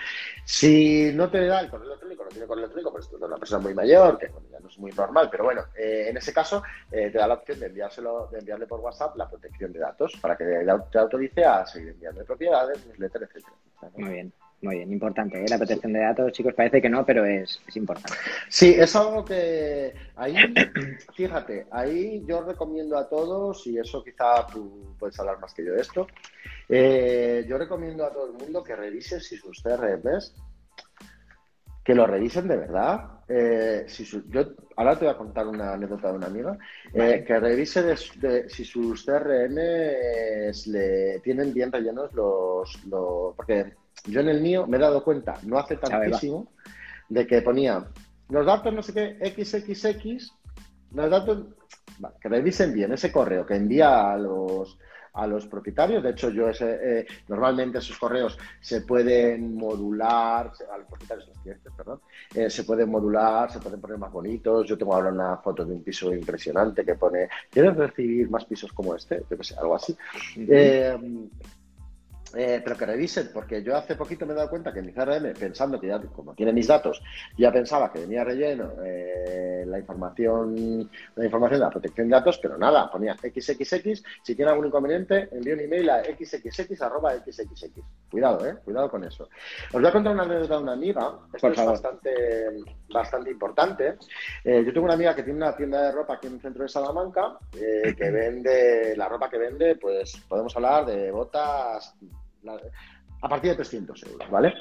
[0.45, 3.62] Si no te da el correo electrónico, no tiene correo electrónico, pues es una persona
[3.62, 7.27] muy mayor, que ya no es muy normal, pero bueno, en ese caso te da
[7.27, 10.99] la opción de enviárselo, de enviarle por WhatsApp la protección de datos para que te
[10.99, 13.57] autorice a seguir enviando propiedades, newsletter, etcétera.
[13.97, 14.33] Muy bien.
[14.62, 15.42] Muy bien, importante.
[15.42, 15.46] ¿eh?
[15.49, 18.18] La protección de datos, chicos, parece que no, pero es, importante.
[18.49, 20.35] Sí, es algo que ahí,
[21.14, 25.73] fíjate, ahí yo recomiendo a todos, y eso quizá tú puedes hablar más que yo
[25.73, 26.07] de esto,
[26.68, 30.35] eh, yo recomiendo a todo el mundo que revise si sus CRMs,
[31.83, 33.20] que lo revisen de verdad.
[33.27, 34.42] Eh, si yo
[34.77, 36.59] ahora te voy a contar una anécdota de una amiga,
[36.92, 43.73] que revise si sus CRMs le tienen bien rellenos los, los porque
[44.07, 46.49] yo en el mío me he dado cuenta, no hace tantísimo,
[47.09, 47.87] de que ponía
[48.31, 50.33] los datos no sé qué, XXX,
[50.95, 51.47] los datos,
[52.21, 54.79] que revisen bien ese correo que envía a los,
[55.15, 56.03] a los propietarios.
[56.03, 61.39] De hecho, yo ese, eh, normalmente esos correos se pueden modular, a los propietarios, los
[61.39, 62.01] clientes, perdón,
[62.35, 64.67] eh, se pueden modular, se pueden poner más bonitos.
[64.67, 68.73] Yo tengo ahora una foto de un piso impresionante que pone, ¿quieres recibir más pisos
[68.73, 69.25] como este?
[69.29, 69.97] Yo que sé, algo así.
[70.37, 70.97] Eh,
[72.33, 75.81] pero que revisen, porque yo hace poquito me he dado cuenta que mi CRM, pensando
[75.81, 77.03] que ya, como tiene mis datos,
[77.37, 82.38] ya pensaba que venía relleno eh, la información la información de la protección de datos,
[82.38, 87.81] pero nada, ponía XXX, si tiene algún inconveniente, envío un email a xxx.xxx.
[88.11, 89.29] Cuidado, eh, cuidado con eso.
[89.73, 92.14] Os voy a contar una anécdota de una amiga, esto es bastante,
[92.93, 93.97] bastante importante.
[94.45, 96.62] Eh, yo tengo una amiga que tiene una tienda de ropa aquí en el centro
[96.62, 101.95] de Salamanca, que vende, la ropa que vende, pues podemos hablar de botas
[103.22, 104.55] a partir de 300 euros, ¿vale?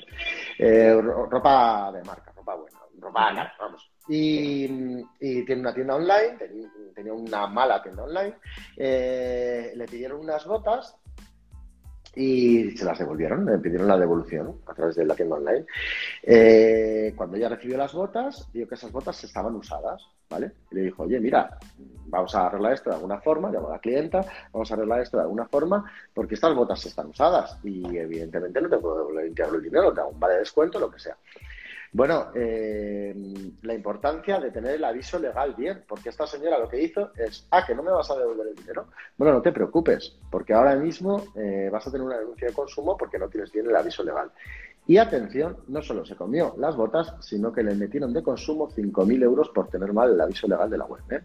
[0.58, 3.92] Eh, ropa de marca, ropa buena, ropa vamos.
[4.08, 4.68] Y,
[5.20, 6.38] tiene una tienda online,
[6.94, 8.36] tenía una mala tienda online.
[8.76, 10.99] Eh, le pidieron unas botas
[12.16, 15.66] y se las devolvieron, le pidieron la devolución a través de la tienda online.
[16.24, 20.52] Eh, cuando ella recibió las botas, vio que esas botas estaban usadas, ¿vale?
[20.72, 21.58] Y le dijo, oye, mira,
[22.08, 25.18] vamos a arreglar esto de alguna forma, llamó a la clienta, vamos a arreglar esto
[25.18, 29.62] de alguna forma, porque estas botas están usadas y evidentemente no te puedo devolver el
[29.62, 31.16] dinero, te hago un vale de descuento, lo que sea.
[31.92, 33.16] Bueno, eh,
[33.64, 37.48] la importancia de tener el aviso legal bien, porque esta señora lo que hizo es,
[37.50, 38.88] ah, que no me vas a devolver el dinero.
[39.18, 42.96] Bueno, no te preocupes, porque ahora mismo eh, vas a tener una denuncia de consumo
[42.96, 44.32] porque no tienes bien el aviso legal.
[44.86, 49.22] Y atención, no solo se comió las botas, sino que le metieron de consumo 5.000
[49.22, 51.02] euros por tener mal el aviso legal de la web.
[51.12, 51.22] ¿eh?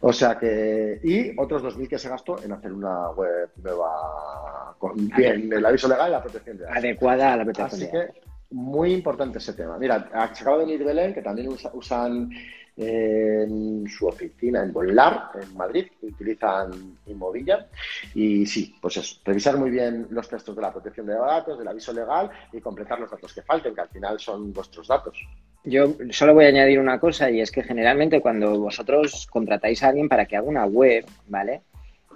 [0.00, 5.08] O sea que, y otros 2.000 que se gastó en hacer una web nueva con
[5.08, 6.78] bien el aviso legal y la protección de datos.
[6.78, 9.76] Adecuada a la protección Así que, muy importante ese tema.
[9.78, 12.30] Mira, acaba de venir Belén, que también usan
[12.76, 17.66] en su oficina en Bonlar, en Madrid, utilizan Inmovilla.
[18.14, 21.66] Y sí, pues eso, revisar muy bien los textos de la protección de datos, del
[21.66, 25.18] aviso legal y completar los datos que falten, que al final son vuestros datos.
[25.64, 29.88] Yo solo voy a añadir una cosa y es que generalmente cuando vosotros contratáis a
[29.88, 31.62] alguien para que haga una web, ¿vale?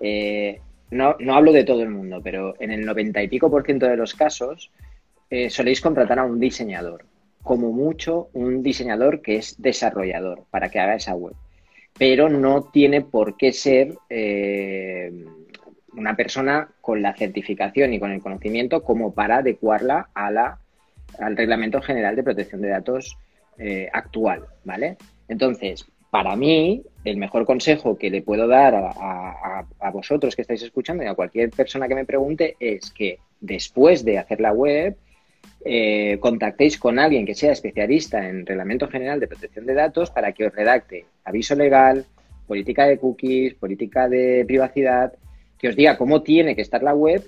[0.01, 3.64] Eh, no, no, hablo de todo el mundo, pero en el noventa y pico por
[3.64, 4.70] ciento de los casos
[5.30, 7.04] eh, soléis contratar a un diseñador,
[7.42, 11.34] como mucho un diseñador que es desarrollador para que haga esa web.
[11.98, 15.24] Pero no tiene por qué ser eh,
[15.94, 20.58] una persona con la certificación y con el conocimiento como para adecuarla a la,
[21.18, 23.18] al Reglamento General de Protección de Datos
[23.58, 24.96] eh, actual, ¿vale?
[25.26, 31.02] Entonces, para mí, el mejor consejo que le puedo dar a, vosotros que estáis escuchando
[31.02, 34.96] y a cualquier persona que me pregunte es que después de hacer la web,
[35.64, 40.33] eh, contactéis con alguien que sea especialista en Reglamento General de Protección de Datos para
[40.33, 42.07] que os redacte aviso legal,
[42.47, 45.12] política de cookies, política de privacidad,
[45.59, 47.23] que os diga cómo tiene que estar la web,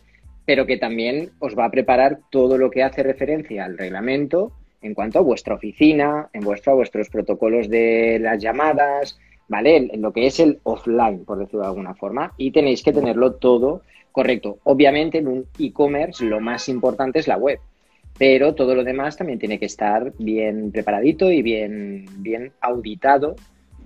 [0.47, 4.95] pero que también os va a preparar todo lo que hace referencia al reglamento en
[4.95, 9.77] cuanto a vuestra oficina, en vuestro, a vuestros protocolos de las llamadas, ¿vale?
[9.77, 13.35] En lo que es el offline, por decirlo de alguna forma, y tenéis que tenerlo
[13.35, 14.59] todo correcto.
[14.65, 17.59] Obviamente en un e-commerce lo más importante es la web,
[18.21, 23.35] pero todo lo demás también tiene que estar bien preparadito y bien, bien auditado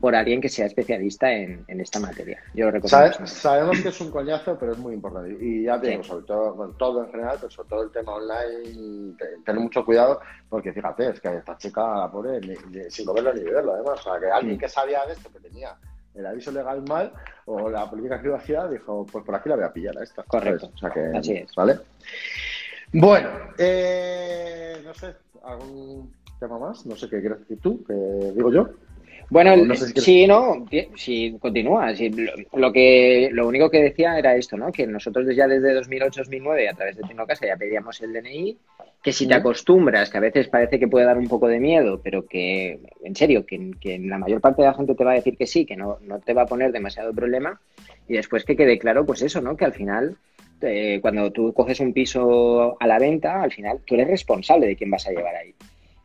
[0.01, 2.42] por alguien que sea especialista en, esta materia.
[2.53, 3.27] Yo recomiendo.
[3.29, 5.37] sabemos que es un coñazo, pero es muy importante.
[5.40, 9.14] Y ya te digo, sobre todo, todo en general, pero sobre todo el tema online,
[9.44, 12.40] tener mucho cuidado, porque fíjate, es que esta chica, la pobre,
[12.90, 14.01] sin verlo ni verlo, además.
[14.01, 15.77] O sea, que alguien que sabía de esto, que tenía
[16.12, 17.12] el aviso legal mal
[17.44, 20.25] o la política de privacidad, dijo, pues por aquí la voy a pillar a esta.
[20.25, 20.73] Correcto.
[20.75, 21.55] O sea que, Así es.
[21.55, 21.79] ¿Vale?
[22.97, 23.29] Bueno,
[23.59, 25.09] eh, no sé,
[25.43, 26.87] ¿algún tema más?
[26.87, 28.69] No sé qué quieres decir tú, que digo yo.
[29.31, 31.93] Bueno, sí, no, sí, continúa.
[32.53, 34.71] lo, que, lo único que decía era esto, ¿no?
[34.71, 38.57] Que nosotros ya desde 2008-2009, a través de Tecnocasa, ya pedíamos el DNI,
[39.03, 42.01] que si te acostumbras, que a veces parece que puede dar un poco de miedo,
[42.01, 45.17] pero que, en serio, que, que la mayor parte de la gente te va a
[45.17, 47.61] decir que sí, que no, no te va a poner demasiado problema,
[48.07, 49.57] y después que quede claro, pues eso, ¿no?
[49.57, 50.17] Que al final
[50.61, 54.77] eh, cuando tú coges un piso a la venta, al final tú eres responsable de
[54.77, 55.55] quién vas a llevar ahí.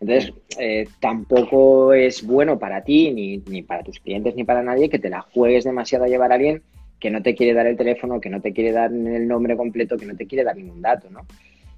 [0.02, 4.90] Entonces, eh, tampoco es bueno para ti, ni, ni, para tus clientes, ni para nadie,
[4.90, 6.62] que te la juegues demasiado a llevar a alguien
[7.00, 9.98] que no te quiere dar el teléfono, que no te quiere dar el nombre completo,
[9.98, 11.26] que no te quiere dar ningún dato, ¿no?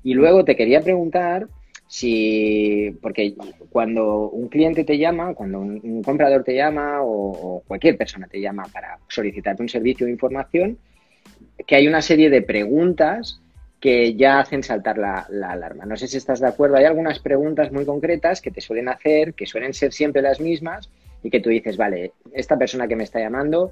[0.04, 1.48] Y luego te quería preguntar
[1.88, 3.36] si, porque
[3.70, 8.42] cuando un cliente te llama, cuando un, comprador te llama o, o, cualquier persona te
[8.42, 10.78] llama para solicitarte un servicio de información,
[11.66, 13.42] que hay una serie de preguntas
[13.80, 15.86] que ya hacen saltar la, alarma.
[15.86, 16.78] No sé si estás de acuerdo.
[16.78, 20.90] Hay algunas preguntas muy concretas que te suelen hacer, que suelen ser siempre las mismas
[21.24, 23.72] y que tú dices, vale, esta persona que me está llamando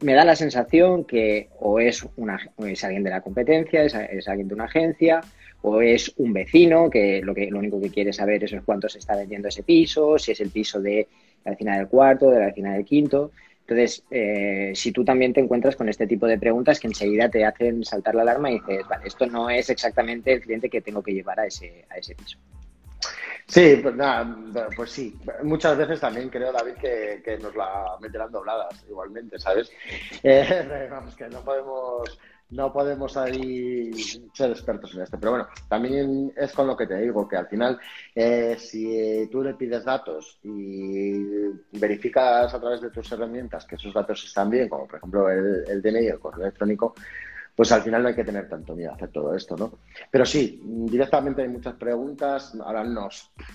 [0.00, 4.26] me da la sensación que o es, una, es alguien de la competencia, es, es,
[4.26, 5.20] alguien de una agencia,
[5.62, 8.98] o es un vecino que lo, que lo único que quiere saber es cuánto se
[8.98, 11.06] está vendiendo ese piso, si es el piso de
[11.44, 13.30] la vecina del cuarto, de la vecina del quinto.
[13.66, 17.44] Entonces, eh, si tú también te encuentras con este tipo de preguntas que enseguida te
[17.44, 21.02] hacen saltar la alarma y dices, vale, esto no es exactamente el cliente que tengo
[21.02, 22.38] que llevar a ese, a ese piso.
[23.46, 24.36] Sí, pues nada,
[24.74, 25.16] pues sí.
[25.42, 29.70] Muchas veces también creo, David, que, nos la meterán dobladas igualmente, ¿sabes?
[30.22, 32.18] Eh, vamos, que no podemos
[32.52, 33.90] no podemos ahí
[34.32, 35.18] ser expertos en esto.
[35.18, 37.78] Pero bueno, también es con lo que te digo, que al final,
[38.14, 41.24] eh, si tú le pides datos y
[41.72, 45.64] verificas a través de tus herramientas que esos datos están bien, como por ejemplo el,
[45.68, 46.94] el DNI el correo electrónico,
[47.54, 49.78] pues al final no hay que tener tanto miedo a hacer todo esto, ¿no?
[50.10, 53.08] Pero sí, directamente hay muchas preguntas, ahora no,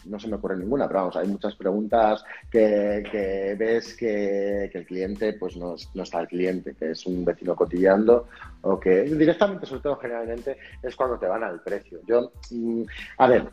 [0.06, 5.34] no se me ocurre ninguna, pero vamos, hay muchas preguntas que, ves que, el cliente
[5.34, 8.28] pues no, no, está el cliente, que es un vecino cotillando
[8.62, 12.00] o que directamente, sobre todo generalmente, es cuando te van al precio.
[12.08, 12.84] Yo, mm,
[13.18, 13.50] a ver,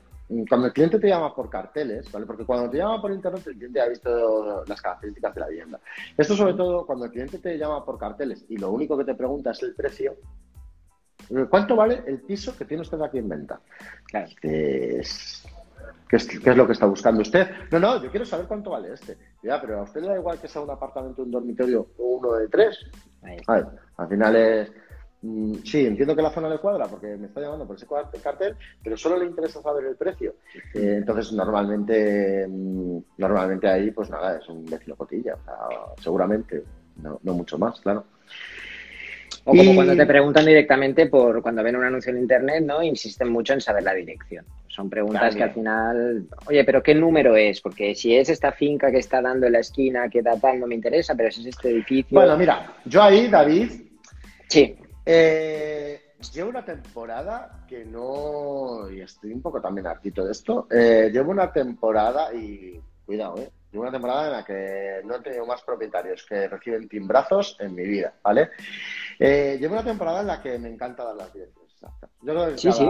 [0.48, 2.24] cuando el cliente te llama por carteles, ¿vale?
[2.24, 5.80] Porque cuando te llama por internet, el cliente ha visto las características de la vivienda.
[6.16, 9.14] Esto sobre todo cuando el cliente te llama por carteles y lo único que te
[9.14, 10.16] pregunta es el precio.
[11.48, 13.60] ¿Cuánto vale el piso que tiene usted aquí en venta?
[14.06, 14.28] Claro.
[14.40, 15.44] ¿Qué es,
[16.56, 17.48] lo que está buscando usted?
[17.70, 19.16] No, no, yo quiero saber cuánto vale este.
[19.42, 22.32] Ya, pero a usted le da igual que sea un apartamento, un dormitorio o uno
[22.34, 22.78] de tres.
[23.46, 24.83] A ver, al final es Mm,
[25.64, 27.86] sí, entiendo que la zona le cuadra porque me está llamando por ese
[28.22, 30.34] cartel, pero solo le interesa saber el precio.
[30.74, 35.36] Eh, entonces, normalmente, mm, normalmente ahí, pues nada, es un vecino cotilla,
[36.00, 36.64] seguramente,
[37.02, 38.04] no, mucho más, claro.
[39.46, 42.82] O como cuando te preguntan directamente por cuando ven un anuncio en internet, ¿no?
[42.82, 44.46] Insisten mucho en saber la dirección.
[44.66, 47.60] O Son preguntas que al final, oye, pero ¿qué número es?
[47.60, 50.66] Porque si es esta finca que está dando en la esquina, que da tal, no
[50.66, 52.18] me interesa, pero si es este edificio.
[52.18, 53.70] Bueno, mira, yo ahí, David.
[54.48, 54.76] Sí.
[55.06, 58.88] Eh, llevo una temporada que no.
[58.90, 60.66] Y estoy un poco también hartito de esto.
[60.70, 62.80] Eh, llevo una temporada y.
[63.04, 63.50] Cuidado, ¿eh?
[63.70, 67.74] Llevo una temporada en la que no he tenido más propietarios que reciben timbrazos en
[67.74, 68.48] mi vida, ¿vale?
[69.18, 71.64] Eh, llevo una temporada en la que me encanta dar las direcciones.
[72.22, 72.88] Yo creo que Sí, sí.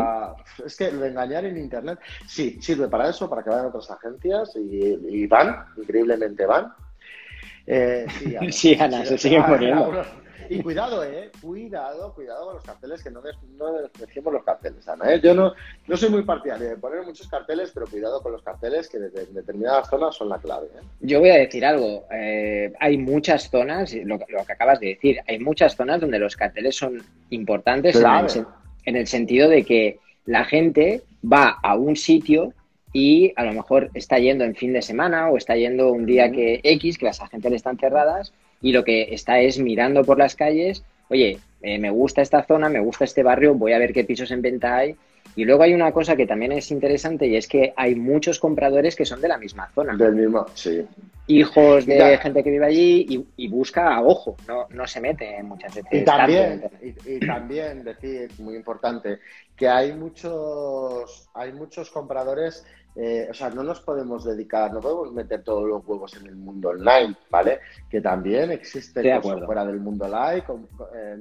[0.64, 1.98] es que lo de engañar en internet
[2.28, 6.72] sí sirve para eso, para que vayan otras agencias y, y van, increíblemente van.
[7.66, 10.04] Eh, sí, Ana, Sí, Ana, se sigue Ah, poniendo.
[10.48, 14.86] Y cuidado, eh, cuidado, cuidado con los carteles, que no, des- no despreciemos los carteles,
[14.88, 15.12] Ana.
[15.14, 15.20] ¿eh?
[15.22, 15.52] Yo no,
[15.86, 19.26] no soy muy partidario de poner muchos carteles, pero cuidado con los carteles, que desde
[19.26, 20.66] determinadas zonas son la clave.
[20.74, 20.80] ¿eh?
[21.00, 22.04] Yo voy a decir algo.
[22.10, 26.36] eh, hay muchas zonas, lo, lo que acabas de decir, hay muchas zonas donde los
[26.36, 28.06] carteles son importantes en el,
[28.44, 28.48] sen-
[28.86, 32.52] en el sentido de que la gente va a un sitio
[32.92, 36.30] y a lo mejor está yendo en fin de semana o está yendo un día
[36.30, 38.32] que X, que las agencias están cerradas
[38.64, 42.68] y lo que está es mirando por las calles, oye, eh, me gusta esta zona,
[42.68, 44.96] me gusta este barrio, voy a ver qué pisos en venta hay.
[45.36, 48.94] Y luego hay una cosa que también es interesante y es que hay muchos compradores
[48.94, 50.86] que son de la misma zona Del mismo, sí.
[51.26, 52.18] hijos de Ya.
[52.18, 55.90] gente que vive allí y, y busca a ojo, no, no se mete muchas veces.
[55.92, 59.18] Y en también, y, y también decir, muy importante,
[59.56, 62.64] que hay muchos, hay muchos compradores,
[62.96, 66.36] eh, o sea, no nos podemos dedicar, no podemos meter todos los huevos en el
[66.36, 67.60] mundo online, ¿vale?
[67.90, 70.44] Que también existe de cosas fuera del mundo online,
[70.94, 71.20] eh,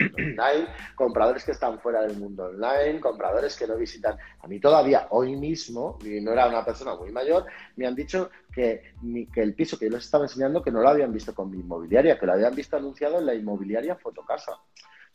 [0.00, 4.16] online, compradores que están fuera del mundo online, compradores que no visitan.
[4.40, 7.46] A mí todavía, hoy mismo, y no era una persona muy mayor,
[7.76, 10.80] me han dicho que, mi- que el piso que yo les estaba enseñando, que no
[10.82, 14.52] lo habían visto con mi inmobiliaria, que lo habían visto anunciado en la inmobiliaria Fotocasa.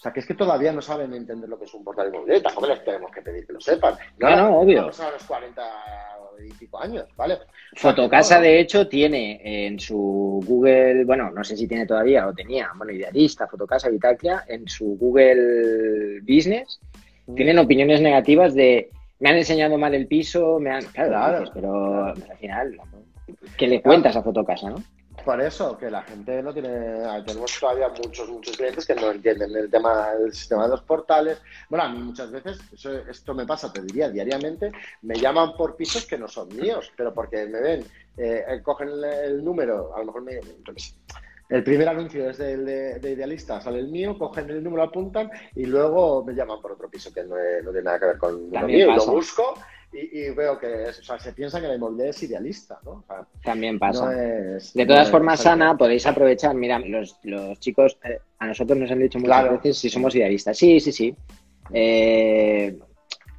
[0.04, 2.41] O sea, que es que todavía no saben entender lo que es un portal inmobiliario.
[2.41, 3.95] y Tampoco les tenemos que pedir que lo sepan.
[4.20, 4.82] No, no, obvio.
[4.82, 5.62] A los 40
[6.45, 7.38] y pico años, ¿vale?
[7.78, 12.70] Fotocasa, de hecho, tiene en su Google, bueno, no sé si tiene todavía o tenía,
[12.76, 16.82] bueno, Idealista, Fotocasa, Vitaclia, en su Google Business,
[17.34, 18.89] tienen opiniones negativas de
[19.22, 20.84] me han enseñado mal el piso, me han...
[20.84, 21.39] Claro, Claro.
[21.39, 22.78] dices, pero al final,
[23.58, 24.84] ¿qué le cuentas a Fotocasa, no?
[25.24, 26.70] Por eso, que la gente no tiene.
[27.26, 31.41] Tenemos todavía muchos, muchos clientes que no entienden el tema del sistema de los portales.
[31.70, 34.72] Bueno, a mí muchas veces, eso- esto me pasa, te diría, diariamente,
[35.03, 37.88] me llaman por pisos que no son míos, pero porque me ven,
[38.18, 40.41] eh, eh, cogen el, el número, a lo mejor me.
[41.49, 45.30] el primer anuncio es del de, de Idealista, sale el mío, cogen el número, apuntan
[45.55, 48.18] y luego me llaman por otro piso que no, es- no tiene nada que ver
[48.18, 48.88] con lo mío.
[48.88, 49.05] Pasa.
[49.05, 49.53] lo busco
[49.94, 52.91] y, y veo que o sea, se piensa que la inmobiliaria es idealista, ¿no?
[52.91, 54.06] O sea, También pasa.
[54.06, 54.12] no
[54.58, 56.56] es- De todas no formas, Ana, podéis aprovechar.
[56.56, 59.56] Mira, los, los chicos, eh, a nosotros nos han dicho muchas Claro.
[59.58, 60.58] veces si somos idealistas.
[60.58, 61.16] Sí, sí, sí.
[61.72, 62.78] Eh,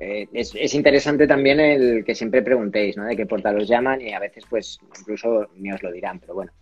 [0.00, 3.04] eh, es, es interesante también el que siempre preguntéis, ¿no?
[3.04, 6.34] De qué portal os llaman y a veces, pues, incluso ni os lo dirán, pero
[6.34, 6.52] bueno.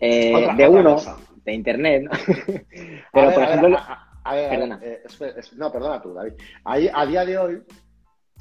[0.00, 1.16] Eh, Otra- de otra uno, cosa.
[1.44, 2.10] de internet, ¿no?
[3.12, 4.80] Pero, ver, por ver, ejemplo, a- a- a ver, Perdona.
[4.82, 6.34] eh, espera, es- no, perdona tú, David.
[6.64, 7.62] Ahí, a día de hoy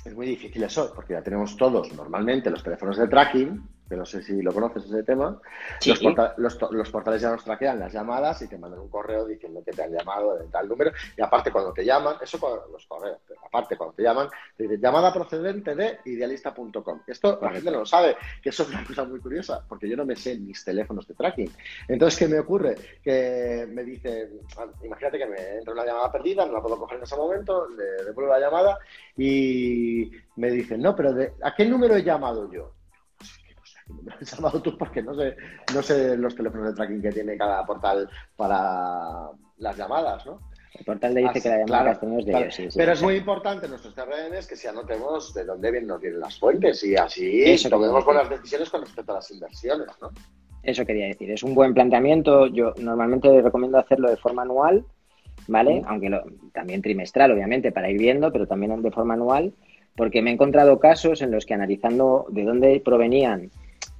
[0.08, 4.06] es muy difícil eso, porque ya tenemos todos normalmente los teléfonos de tracking, que no
[4.06, 5.40] sé si lo conoces ese tema.
[5.80, 5.90] Sí.
[5.92, 6.36] Los, porta-
[6.72, 9.84] los portales ya nos traquean las llamadas y te mandan un correo diciendo que te
[9.84, 10.92] han llamado de tal número.
[11.18, 14.64] Y aparte, cuando te llaman, eso con los correos, pero aparte, cuando te llaman, te
[14.64, 17.02] dicen llamada procedente de idealista.com.
[17.08, 19.96] Esto la gente no lo sabe, que eso es una cosa muy curiosa, porque yo
[19.98, 21.52] no me sé mis teléfonos de tracking.
[21.88, 22.76] Entonces, ¿qué me ocurre?
[23.04, 24.30] Que me dice,
[24.84, 28.04] imagínate que me entra una llamada perdida, no la puedo coger en ese momento, le
[28.06, 28.78] devuelvo la llamada
[29.16, 32.74] y me dicen, no, pero de, ¿a qué número he llamado yo?
[34.22, 35.36] Has llamado tú porque no sé,
[35.74, 40.40] no sé los teléfonos de tracking que tiene cada portal para las llamadas, ¿no?
[40.78, 42.46] el portal le dice Así, que la llamada claro, es de claro.
[42.46, 42.56] ellos.
[42.56, 42.98] Sí, sí, Pero sí.
[43.00, 46.38] es muy importante en nuestros CRMs que si anotemos de dónde vienen, nos vienen las
[46.38, 50.10] fuentes y así Eso tomemos buenas decisiones con respecto a las inversiones, ¿no?
[50.62, 52.46] Eso quería decir, es un buen planteamiento.
[52.48, 54.86] Yo normalmente recomiendo hacerlo de forma anual,
[55.48, 55.82] ¿vale?
[55.82, 55.86] Mm.
[55.88, 59.54] Aunque lo- también trimestral, obviamente, para ir viendo, pero también de forma anual,
[59.96, 63.50] porque me he encontrado casos en los que analizando de dónde provenían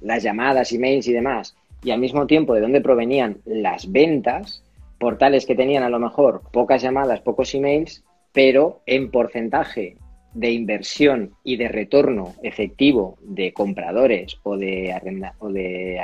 [0.00, 4.62] las llamadas, emails y demás, y al mismo tiempo de dónde provenían las ventas,
[4.98, 9.96] portales que tenían a lo mejor pocas llamadas, pocos emails, pero en porcentaje
[10.34, 15.98] de inversión y de retorno efectivo de compradores o de, arrenda- o de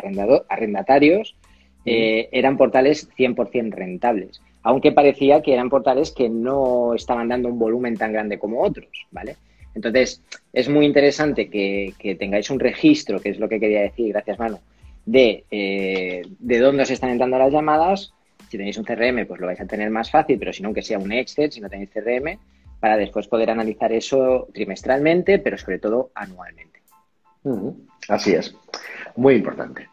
[0.49, 1.37] arrendatarios
[1.85, 7.59] eh, eran portales 100% rentables, aunque parecía que eran portales que no estaban dando un
[7.59, 9.37] volumen tan grande como otros, ¿vale?
[9.75, 10.23] Entonces,
[10.53, 14.39] es muy interesante que, que tengáis un registro, que es lo que quería decir, gracias
[14.39, 14.61] Manu,
[15.07, 18.13] de, eh, de dónde os están entrando las llamadas.
[18.49, 20.83] Si tenéis un CRM, pues lo vais a tener más fácil, pero si no, que
[20.83, 22.39] sea un Excel, si no tenéis CRM,
[22.79, 26.83] para después poder analizar eso trimestralmente, pero sobre todo anualmente.
[28.09, 28.55] Así es,
[29.17, 29.89] muy importante.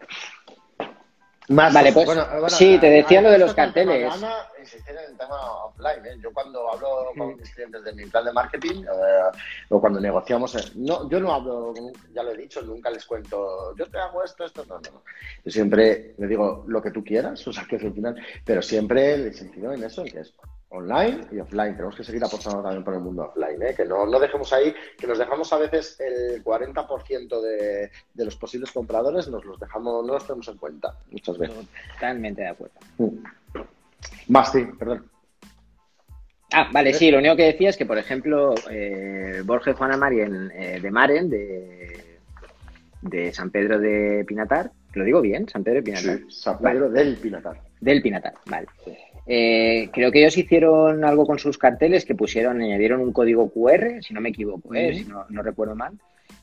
[1.50, 2.08] vale, pues
[2.48, 4.14] sí, te decía lo de los carteles.
[4.62, 6.05] Insistir en el tema offline.
[6.05, 6.18] ¿eh?
[6.22, 9.38] Yo cuando hablo con mis clientes de mi plan de marketing eh,
[9.70, 11.74] o cuando negociamos, eh, no, yo no hablo,
[12.14, 15.03] ya lo he dicho, nunca les cuento, yo te hago esto, esto, no, no.
[15.43, 18.62] Yo siempre le digo lo que tú quieras, o sea, que es el final, pero
[18.62, 20.34] siempre les incido en eso, en que es
[20.72, 21.76] online y offline.
[21.76, 23.76] Tenemos que seguir apostando también por el mundo offline, ¿eh?
[23.76, 28.36] que no, no dejemos ahí, que nos dejamos a veces el 40% de, de los
[28.36, 31.68] posibles compradores, nos los dejamos, no los tenemos en cuenta muchas veces.
[31.93, 32.76] Totalmente de acuerdo.
[32.97, 33.68] Más,
[34.52, 35.06] sí, perdón.
[36.54, 40.52] Ah, vale, sí, lo único que decía es que, por ejemplo, eh, Borges Juana Marien
[40.54, 42.18] eh, de Maren, de,
[43.02, 45.47] de San Pedro de Pinatar, ¿lo digo bien?
[45.47, 46.18] San Pedro de Pinatar.
[46.18, 47.62] Sí, San Pedro del Pinatar.
[47.80, 48.68] Del Pinatar, vale.
[49.26, 54.02] Eh, creo que ellos hicieron algo con sus carteles que pusieron, añadieron un código QR,
[54.02, 54.93] si no me equivoco, ¿eh?
[54.95, 55.93] si no, recuerdo mal,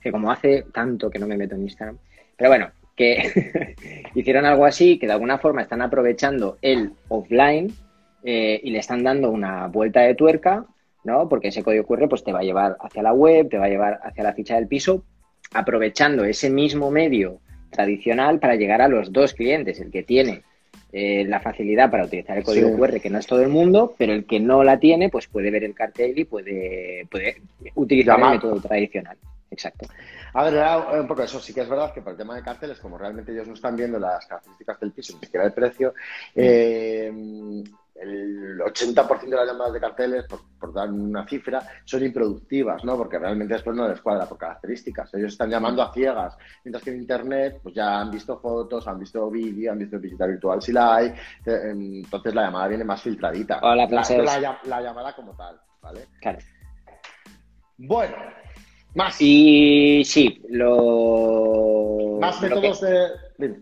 [0.01, 1.99] que como hace tanto que no me meto en Instagram,
[2.37, 3.77] pero bueno, que
[4.15, 7.73] hicieron algo así, que de alguna forma están aprovechando el offline
[8.25, 10.67] eh, y le están dando una vuelta de tuerca,
[11.05, 11.29] ¿no?
[11.29, 13.71] Porque ese código QR pues te va a llevar hacia la web, te va a
[13.71, 15.05] llevar hacia la ficha del piso,
[15.53, 17.39] aprovechando ese mismo medio
[17.71, 20.43] tradicional para llegar a los dos clientes, el que tiene
[20.93, 24.13] eh, la facilidad para utilizar el código QR, que no es todo el mundo, pero
[24.13, 27.37] el que no la tiene, pues puede ver el cartel y puede, puede
[27.77, 29.17] utilizar el método tradicional.
[29.51, 29.87] Exacto.
[30.35, 31.41] A ver, un poco eso.
[31.41, 33.77] Sí que es verdad que por el tema de carteles, como realmente ellos no están
[33.77, 35.95] viendo las características del piso, ni siquiera el precio,
[36.35, 37.11] eh,
[38.01, 42.97] el 80% de las llamadas de carteles, por, dar una cifra, son improductivas, ¿no?
[42.97, 45.13] Porque realmente después no les cuadra por características.
[45.15, 49.01] Ellos están llamando a ciegas, mientras que en Internet pues ya han visto fotos, han
[49.01, 51.07] visto vídeo, han visto visita virtual si la hay,
[51.47, 53.61] eh, entonces la llamada viene más filtradita.
[53.75, 56.07] la, la, llamada como tal, ¿vale?
[56.21, 56.39] Claro.
[57.79, 58.17] Bueno,
[58.95, 59.17] más.
[59.21, 62.19] Y sí, lo...
[62.21, 63.07] Más métodos de...
[63.39, 63.57] Dime.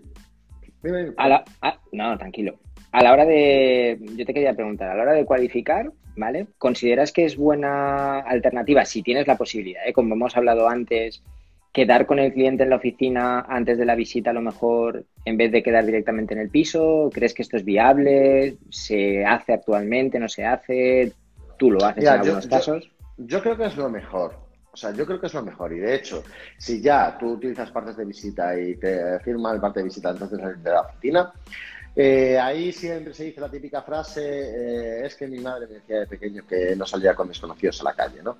[0.82, 2.58] Dime, ah, no, tranquilo
[2.96, 6.46] a la hora de, yo te quería preguntar, a la hora de cualificar, ¿vale?
[6.56, 9.92] ¿Consideras que es buena alternativa si tienes la posibilidad, ¿eh?
[9.92, 11.22] como hemos hablado antes,
[11.74, 15.36] quedar con el cliente en la oficina antes de la visita a lo mejor en
[15.36, 17.10] vez de quedar directamente en el piso?
[17.12, 18.56] ¿Crees que esto es viable?
[18.70, 20.18] ¿Se hace actualmente?
[20.18, 21.12] ¿No se hace?
[21.58, 22.90] ¿Tú lo haces en algunos casos?
[23.18, 24.45] Yo, creo que es lo mejor.
[24.76, 25.72] O sea, yo creo que es lo mejor.
[25.72, 26.22] Y de hecho,
[26.58, 30.38] si ya tú utilizas partes de visita y te firma el parte de visita entonces
[30.62, 31.32] de la oficina,
[31.96, 36.00] eh, ahí siempre se dice la típica frase, eh, es que mi madre me decía
[36.00, 38.36] de pequeño que no salía con desconocidos a la calle, ¿no?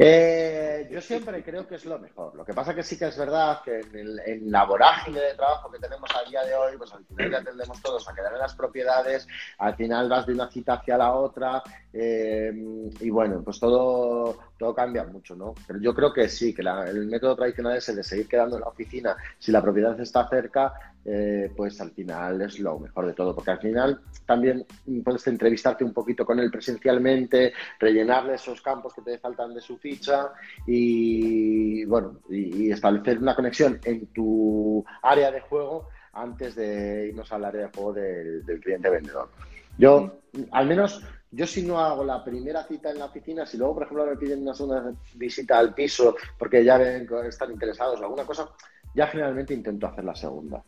[0.00, 2.32] Eh, yo siempre creo que es lo mejor.
[2.36, 5.80] Lo que pasa que sí que es verdad que en, la vorágine de trabajo que
[5.80, 8.54] tenemos a día de hoy, pues al final ya tendemos todos a quedar en las
[8.54, 9.26] propiedades,
[9.58, 12.52] al final vas de una cita hacia la otra eh,
[13.00, 15.54] y bueno, pues todo, todo cambia mucho, ¿no?
[15.66, 18.62] Pero yo creo que sí, que el método tradicional es el de seguir quedando en
[18.62, 19.16] la oficina.
[19.36, 20.74] Si la propiedad está cerca,
[21.10, 24.66] eh, pues al final es lo mejor de todo, porque al final también
[25.02, 29.78] puedes entrevistarte un poquito con él presencialmente, rellenarle esos campos que te faltan de su
[29.78, 30.32] ficha
[30.66, 37.46] y bueno, y, establecer una conexión en tu área de juego antes de irnos al
[37.46, 39.30] área de juego del, cliente vendedor.
[39.78, 43.74] Yo, al menos, yo si no hago la primera cita en la oficina, si luego,
[43.74, 48.02] por ejemplo, me piden una segunda visita al piso porque ya ven están interesados o
[48.02, 48.50] alguna cosa,
[48.98, 50.60] ya generalmente intento hacer la segunda.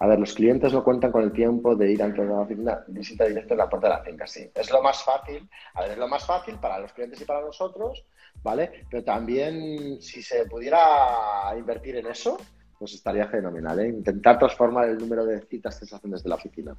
[0.00, 3.26] A ver, los clientes no cuentan con el tiempo de ir a la oficina, visita
[3.26, 4.50] directa en la puerta de la finca, sí.
[4.52, 7.42] Es lo más fácil, a ver, es lo más fácil para los clientes y para
[7.42, 8.04] nosotros,
[8.42, 8.86] ¿vale?
[8.90, 12.38] Pero también si se pudiera invertir en eso,
[12.76, 13.88] pues estaría fenomenal, ¿eh?
[13.88, 16.76] Intentar transformar el número de citas que se hacen desde la oficina.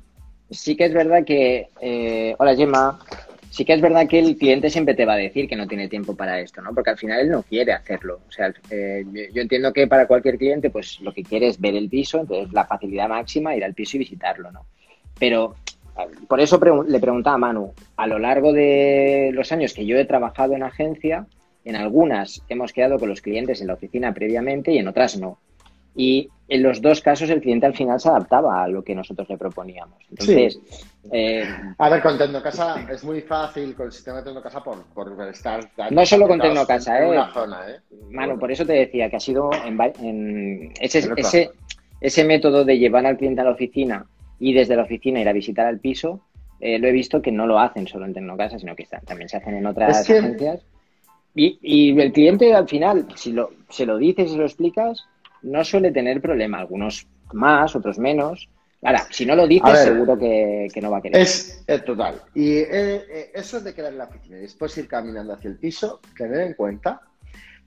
[0.49, 1.69] Sí que es verdad que...
[1.79, 2.99] Eh, hola, Gemma
[3.49, 5.87] sí que es verdad que el cliente siempre te va a decir que no tiene
[5.87, 6.73] tiempo para esto, ¿no?
[6.73, 8.21] Porque al final él no quiere hacerlo.
[8.27, 11.75] O sea, eh, yo entiendo que para cualquier cliente, pues lo que quiere es ver
[11.75, 14.65] el piso, entonces la facilidad máxima, ir al piso y visitarlo, ¿no?
[15.17, 15.55] Pero
[16.27, 20.05] por eso le preguntaba a Manu, a lo largo de los años que yo he
[20.05, 21.25] trabajado en agencia,
[21.63, 25.39] en algunas hemos quedado con los clientes en la oficina previamente y en otras no.
[25.95, 29.27] Y en los dos casos el cliente al final se adaptaba a lo que nosotros
[29.29, 29.97] le proponíamos.
[30.09, 30.59] Entonces,
[31.11, 31.43] eh,
[31.77, 35.67] a ver, con Tecnocasa es muy fácil con el sistema de Tecnocasa por, por estar...
[35.89, 37.17] No solo con Tecnocasa, ¿eh?
[37.17, 37.79] ¿eh?
[38.11, 41.49] Mano, por eso te decía que ha sido en, ese, ese,
[41.99, 44.05] ese, método de llevar al cliente a la oficina
[44.39, 46.21] y desde la oficina ir a visitar al piso,
[46.59, 49.37] eh, lo he visto que no lo hacen solo en Tecnocasa, sino que también se
[49.37, 50.61] hacen en otras agencias.
[51.33, 55.05] Y, y, el cliente al final, si lo, se lo dices y se lo explicas,
[55.45, 58.49] no suele tener problema, algunos más, otros menos.
[58.83, 61.21] Ahora, si no lo dices, seguro que, no va a querer.
[61.21, 62.21] Es, total.
[62.33, 65.49] Y eh, eh, eso es de quedar en la oficina y después ir caminando hacia
[65.49, 67.01] el piso, tener en cuenta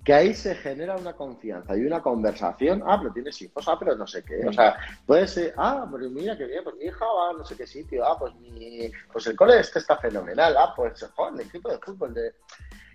[0.05, 2.83] que ahí se genera una confianza y una conversación.
[2.87, 4.47] Ah, pero tienes hijos, ah, pero no sé qué.
[4.47, 7.45] O sea, puede ser, ah, pero mira qué bien, pues mi hija va a no
[7.45, 11.41] sé qué sitio, ah, pues mi, pues el cole este está fenomenal, ah, pues el
[11.41, 12.33] equipo de fútbol de.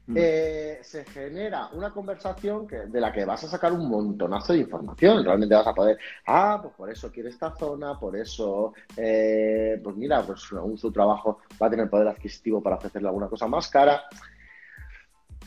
[0.06, 0.16] Mm.
[0.18, 4.60] Eh, se genera una conversación que, de la que vas a sacar un montonazo de
[4.60, 5.24] información.
[5.24, 5.98] Realmente vas a poder,
[6.28, 10.92] ah, pues por eso quiere esta zona, por eso, eh, pues mira, pues según su
[10.92, 14.04] trabajo va a tener poder adquisitivo para ofrecerle alguna cosa más cara.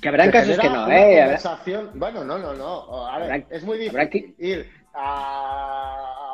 [0.00, 1.38] Que habrá casos que no, ¿eh?
[1.94, 3.06] Bueno, no, no, no.
[3.06, 5.85] A ver, es muy difícil ir a,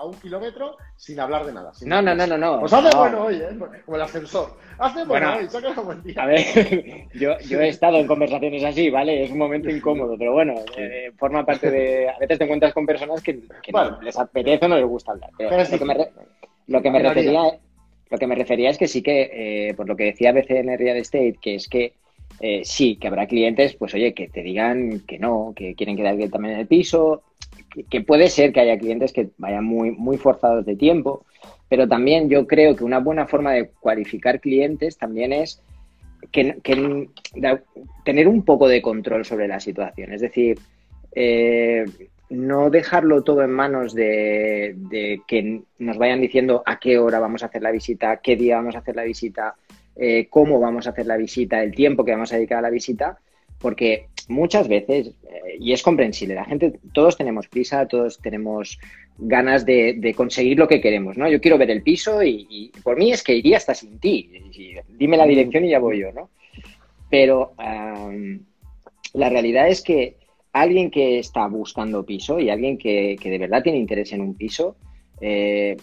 [0.04, 1.72] un kilómetro sin hablar de nada.
[1.82, 2.60] no, no, no, no, no.
[2.60, 3.58] Pues hace bueno hoy, ¿eh?
[3.84, 4.56] Como el ascensor.
[4.78, 6.22] Hace bueno, hoy, saca buen día.
[6.22, 9.24] A ver, yo, yo he estado en conversaciones así, ¿vale?
[9.24, 12.08] Es un momento incómodo, pero bueno, eh, forma parte de.
[12.08, 13.40] A veces te encuentras con personas que,
[13.72, 15.30] no les apetece o no les gusta hablar.
[15.36, 16.08] Pero, lo, que me,
[16.66, 17.58] lo, que me refería,
[18.10, 20.96] lo que me refería es que sí que, eh, por lo que decía BCN Real
[20.96, 21.94] Estate, que es que
[22.40, 26.16] eh, sí, que habrá clientes, pues oye, que te digan que no, que quieren quedar
[26.28, 27.22] también en el piso,
[27.88, 31.24] que, puede ser que haya clientes que vayan muy, muy forzados de tiempo,
[31.68, 35.62] pero también yo creo que una buena forma de cualificar clientes también es
[36.30, 36.60] que,
[38.04, 40.12] tener un poco de control sobre la situación.
[40.12, 40.58] Es decir,
[41.14, 41.84] eh,
[42.30, 44.76] no dejarlo todo en manos de,
[45.26, 48.74] que nos vayan diciendo a qué hora vamos a hacer la visita, qué día vamos
[48.74, 49.54] a hacer la visita,
[49.96, 52.70] eh, cómo vamos a hacer la visita, el tiempo que vamos a dedicar a la
[52.70, 53.18] visita,
[53.62, 58.78] porque muchas veces, eh, y es comprensible, la gente, todos tenemos prisa, todos tenemos
[59.16, 61.28] ganas de, conseguir lo que queremos, ¿no?
[61.28, 64.28] Yo quiero ver el piso y, por mí es que iría hasta sin ti.
[64.88, 66.30] dime la dirección y ya voy yo, ¿no?
[67.08, 67.52] Pero
[69.14, 70.16] la realidad es que
[70.52, 74.76] alguien que está buscando piso y alguien que, de verdad tiene interés en un piso,
[75.20, 75.76] eh,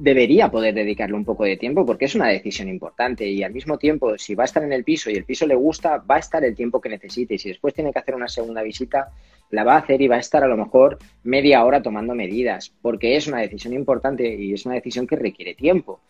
[0.00, 3.76] debería poder dedicarle un poco de tiempo porque es una decisión importante y al mismo
[3.76, 6.20] tiempo, si va a estar en el piso y el piso le gusta, va a
[6.20, 9.10] estar el tiempo que necesite y si después tiene que hacer una segunda visita,
[9.50, 12.72] la va a hacer y va a estar a lo mejor media hora tomando medidas
[12.80, 16.00] porque es una decisión importante y es una decisión que requiere tiempo.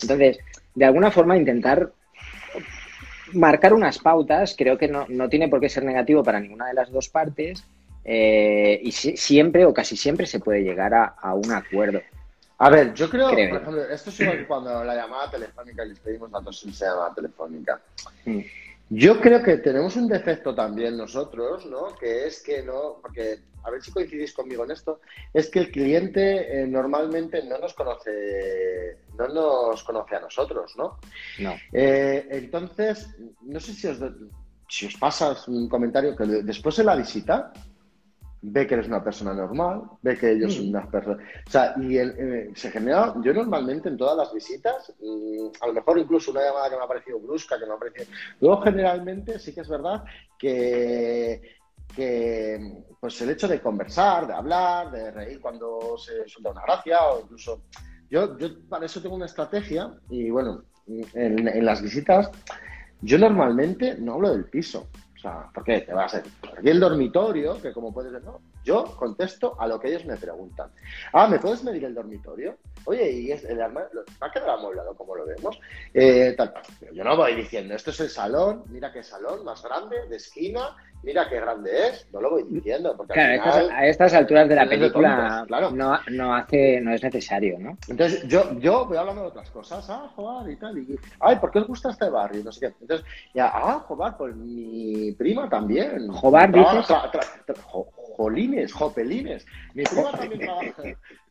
[0.00, 0.38] Entonces,
[0.76, 1.90] de alguna forma intentar
[3.32, 6.92] marcar unas pautas, creo que no, tiene por qué ser negativo para ninguna de las
[6.92, 7.64] dos partes
[8.04, 12.00] eh, y siempre o casi siempre se puede llegar a un acuerdo.
[12.62, 15.98] A ver, yo creo, por ejemplo, esto es igual que cuando la llamada telefónica les
[15.98, 17.80] pedimos datos sin llamada telefónica.
[18.26, 18.40] Mm.
[18.90, 21.96] Yo creo que tenemos un defecto también nosotros, ¿no?
[21.98, 25.00] Que es que no, porque a ver si coincidís conmigo en esto,
[25.32, 30.98] es que el cliente eh, normalmente no nos conoce, no nos conoce a nosotros, ¿no?
[31.38, 31.54] No.
[31.72, 33.08] Eh, entonces,
[33.40, 33.98] no sé si os,
[34.68, 37.52] si os pasa un comentario que después de la visita,
[38.42, 40.70] ve que eres una persona normal, ve que ellos son mm.
[40.70, 41.18] unas personas.
[41.46, 45.72] O sea, y eh, se genera, yo normalmente en todas las visitas, mm, a lo
[45.74, 48.06] mejor incluso una llamada que me ha parecido brusca, que me ha parecido.
[48.40, 50.04] Luego, generalmente, sí que es verdad
[50.38, 51.42] que,
[51.94, 57.02] que pues el hecho de conversar, de hablar, de reír cuando se suelta una gracia,
[57.08, 57.62] o incluso.
[58.10, 62.28] Yo, yo para eso tengo una estrategia, y bueno, en, en las visitas,
[63.02, 64.88] yo normalmente no hablo del piso.
[65.20, 65.82] O sea, ¿por qué?
[65.82, 66.32] Te vas a hacer.
[66.56, 68.40] Aquí el dormitorio, que como puedes ver, no.
[68.64, 70.70] Yo contesto a lo que ellos me preguntan.
[71.12, 72.56] Ah, ¿me puedes medir el dormitorio?
[72.86, 74.02] Oye, ¿y es el armario?
[74.22, 75.60] ¿Va a quedar amueblado como lo vemos?
[75.92, 76.34] Eh,
[76.94, 80.74] yo no voy diciendo, esto es el salón, mira qué salón más grande, de esquina,
[81.02, 82.94] mira qué grande es, no lo voy diciendo.
[82.96, 87.76] Porque claro, a estas alturas de la película no, no, hace, no es necesario, ¿no?
[87.88, 91.50] Entonces, yo, yo voy hablando de otras cosas, ah, joder, y tal, y, ay, ¿por
[91.50, 92.42] qué os gusta este barrio?
[92.44, 92.74] No sé qué.
[92.80, 96.08] Entonces, ya, ah, joder, pues mi prima también.
[96.08, 96.86] Jobar, dices.
[98.16, 99.46] jolines, jopelines.
[99.74, 100.82] Mi prima también trabaja,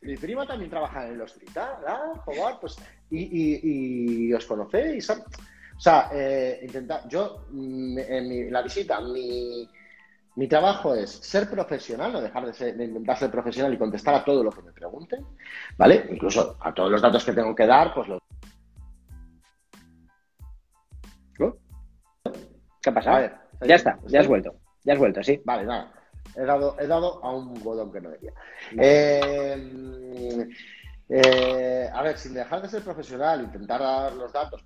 [0.02, 2.76] mi prima también trabaja en el hospital, ah, joder, pues,
[3.10, 5.10] y, y, y os conocéis,
[5.80, 9.66] o sea, eh, intentar, yo, mm, en la visita, mi,
[10.36, 14.14] mi, trabajo es ser profesional, no dejar de, ser, de, intentar ser profesional y contestar
[14.14, 15.24] a todo lo que me pregunten,
[15.78, 16.06] ¿vale?
[16.10, 18.20] Incluso a todos los datos que tengo que dar, pues los...
[22.82, 23.30] ¿Qué ha pasado?
[23.62, 25.40] ya está, ya has vuelto, ya has vuelto, sí.
[25.46, 25.94] Vale, nada.
[26.36, 28.34] He dado, he dado a un botón que no debía.
[28.78, 30.46] Eh,
[31.08, 34.62] eh, a ver, sin dejar de ser profesional, intentar dar los datos,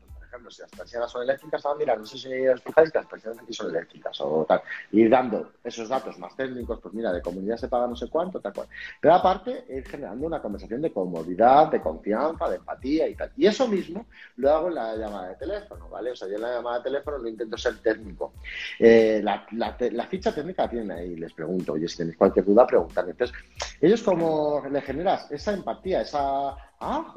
[0.50, 3.42] si las persianas son eléctricas, ah, mira, no sé si os fijáis que las persianas
[3.42, 4.62] aquí son eléctricas o tal.
[4.92, 8.40] Ir dando esos datos más técnicos, pues mira, de comunidad se paga no sé cuánto,
[8.40, 8.68] tal cual.
[9.00, 13.32] Pero aparte, ir generando una conversación de comodidad, de confianza, de empatía y tal.
[13.36, 16.10] Y eso mismo lo hago en la llamada de teléfono, ¿vale?
[16.10, 18.34] O sea, yo en la llamada de teléfono no intento ser técnico.
[18.78, 23.08] Eh, la, ficha técnica tienen ahí, les pregunto, oye, si tenéis cualquier duda, preguntar.
[23.08, 23.36] Entonces,
[23.80, 27.12] ellos como le generas esa empatía, esa ah,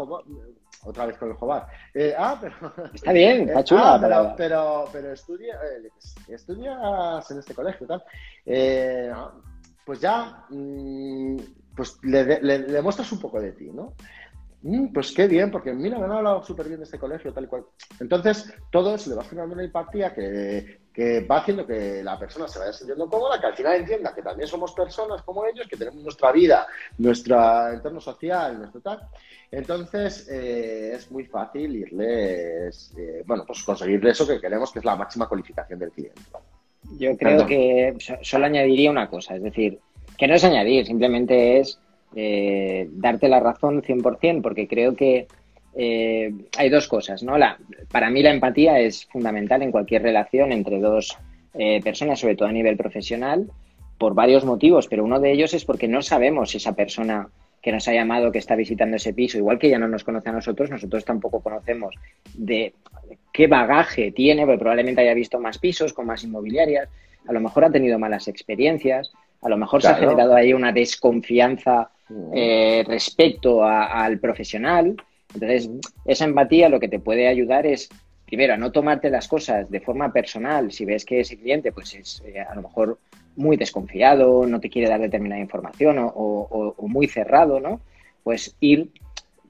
[0.87, 1.67] otra vez con el Jobar.
[1.93, 2.55] Eh, ah, pero.
[2.93, 3.95] Está bien, está chula.
[3.95, 5.89] Ah, pero, pero, pero, estudia, eh,
[6.29, 8.03] estudias en este colegio, tal.
[8.45, 9.11] Eh,
[9.85, 11.37] pues ya, mm,
[11.75, 13.93] pues le, le, muestras un poco de ti, ¿no?
[14.63, 17.43] Mm, pues qué bien, porque mira, me han hablado súper bien de este colegio, tal
[17.43, 17.65] y cual.
[17.99, 22.47] Entonces, todo eso le va generando una empatía que, que, va haciendo que la persona
[22.47, 25.77] se vaya sintiendo cómoda, que al final entienda que también somos personas como ellos, que
[25.77, 26.65] tenemos nuestra vida,
[26.97, 29.01] nuestro entorno social, nuestro tal.
[29.51, 34.85] Entonces, eh, es muy fácil irles, eh, bueno, pues conseguirle eso que queremos, que es
[34.85, 36.19] la máxima cualificación del cliente.
[36.97, 39.77] Yo creo que solo añadiría una cosa, es decir,
[40.17, 41.79] que no es añadir, simplemente es
[42.15, 45.27] eh, darte la razón 100%, porque creo que
[45.77, 47.37] eh, hay dos cosas, ¿no?
[47.37, 47.57] La,
[47.91, 51.17] para mí la empatía es fundamental en cualquier relación entre dos
[51.53, 53.49] eh, personas, sobre todo a nivel profesional,
[53.97, 57.29] por varios motivos, pero uno de ellos es porque no sabemos si esa persona
[57.61, 60.29] que nos ha llamado, que está visitando ese piso, igual que ya no nos conoce
[60.29, 61.93] a nosotros, nosotros tampoco conocemos
[62.33, 62.73] de
[63.31, 66.89] qué bagaje tiene, porque probablemente haya visto más pisos con más inmobiliarias,
[67.27, 69.11] a lo mejor ha tenido malas experiencias,
[69.41, 71.91] a lo mejor se ha generado ahí una desconfianza
[72.33, 74.95] eh, respecto al profesional.
[75.33, 75.69] Entonces,
[76.05, 77.89] esa empatía lo que te puede ayudar es,
[78.25, 80.71] primero, a no tomarte las cosas de forma personal.
[80.71, 82.99] Si ves que ese cliente pues es eh, a lo mejor
[83.35, 87.81] muy desconfiado, no te quiere dar determinada información o, muy cerrado, ¿no?
[88.23, 88.91] Pues ir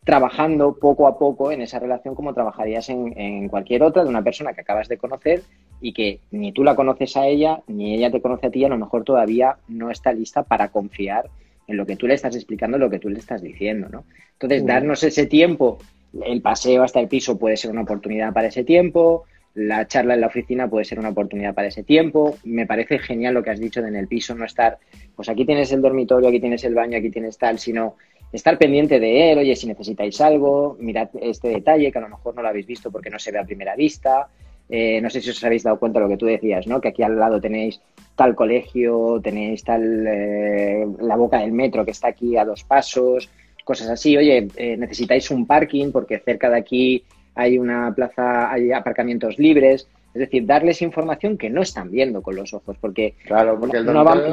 [0.04, 4.24] trabajando poco a poco en esa relación como trabajarías en, en, cualquier otra de una
[4.24, 5.44] persona que acabas de conocer
[5.82, 8.70] y que ni tú la conoces a ella, ni ella te conoce a ti, a
[8.70, 11.30] lo mejor todavía no está lista para confiar
[11.68, 14.06] en lo que tú le estás explicando, lo que tú le estás diciendo, ¿no?
[14.34, 15.80] Entonces, darnos ese tiempo,
[16.26, 19.26] el paseo hasta el piso puede ser una oportunidad para ese tiempo,
[19.58, 22.38] la charla en la oficina puede ser una oportunidad para ese tiempo.
[22.44, 24.78] Me parece genial lo que has dicho de en el piso no estar,
[25.16, 27.96] pues aquí tienes el dormitorio, aquí tienes el baño, aquí tienes tal, sino
[28.32, 32.36] estar pendiente de él, oye, si necesitáis algo, mirad este detalle que a lo mejor
[32.36, 34.30] no lo habéis visto porque no se ve a primera vista.
[34.70, 36.82] Eh, no sé si os habéis dado cuenta de lo que tú decías, ¿no?
[36.82, 37.82] Que aquí al lado tenéis
[38.16, 43.30] tal colegio, tenéis tal eh, la boca del metro que está aquí a dos pasos,
[43.64, 44.18] cosas así.
[44.18, 47.04] Oye, eh, necesitáis un parking porque cerca de aquí
[47.36, 49.88] hay una plaza, hay aparcamientos libres.
[50.14, 54.04] Es decir, darles información que no están viendo con los ojos, porque, claro, porque no,
[54.04, 54.28] vamos,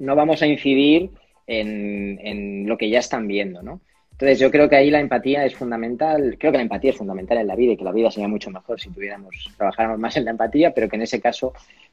[0.00, 1.10] no, vamos, a incidir
[1.46, 3.80] en, en, lo que ya están viendo, ¿no?
[4.16, 7.36] Entonces yo creo que ahí la empatía es fundamental, creo que la empatía es fundamental
[7.36, 10.24] en la vida y que la vida sería mucho mejor si tuviéramos, trabajáramos más en
[10.24, 11.52] la empatía, pero que en ese caso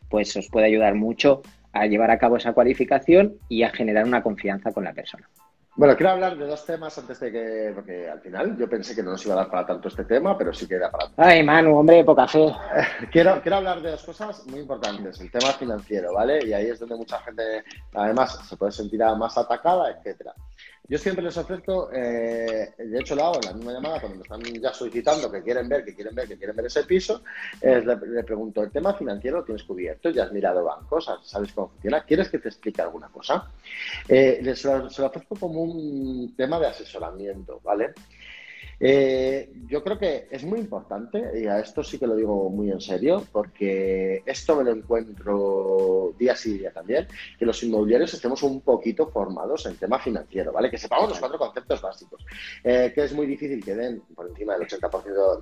[0.09, 1.41] pues os puede ayudar mucho
[1.73, 5.27] a llevar a cabo esa cualificación y a generar una confianza con la persona.
[5.75, 9.01] Bueno, quiero hablar de dos temas antes de que, porque al final yo pensé que
[9.01, 11.09] no nos iba a dar para tanto este tema, pero sí que era para...
[11.17, 12.53] Ay, Manu, hombre, poca fe.
[13.11, 16.45] quiero, quiero hablar de dos cosas muy importantes, el tema financiero, ¿vale?
[16.45, 17.63] Y ahí es donde mucha gente,
[17.95, 20.35] además, se puede sentir más atacada, etcétera.
[20.87, 24.23] Yo siempre les ofrezco, eh, de hecho lo hago en la misma llamada cuando me
[24.23, 27.23] están ya solicitando que quieren ver, que quieren ver, que quieren ver ese piso,
[27.61, 30.09] le, pregunto, ¿el tema financiero lo tienes cubierto?
[30.09, 31.09] ¿Ya has mirado bancos?
[31.23, 32.03] ¿Sabes cómo funciona?
[32.03, 33.49] ¿Quieres que te explique alguna cosa?
[34.09, 37.93] Eh, les, se lo ofrezco como un tema de asesoramiento, ¿vale?
[38.79, 42.71] Eh, yo creo que es muy importante, y a esto sí que lo digo muy
[42.71, 47.07] en serio, porque esto me lo encuentro día sí día también,
[47.37, 50.69] que los inmobiliarios estemos un poquito formados en tema financiero, ¿vale?
[50.69, 52.25] Que sepamos los cuatro conceptos básicos,
[52.63, 55.39] eh, que es muy difícil que den por encima del 80%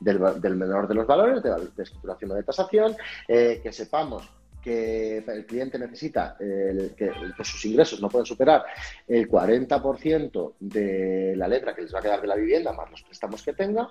[0.00, 5.18] del, menor de los valores, de, de escrituración o de tasación, eh, que sepamos que
[5.18, 8.64] el cliente necesita, que, sus ingresos no pueden superar
[9.06, 13.02] el 40% de la letra que les va a quedar de la vivienda, más los
[13.02, 13.88] préstamos que tenga.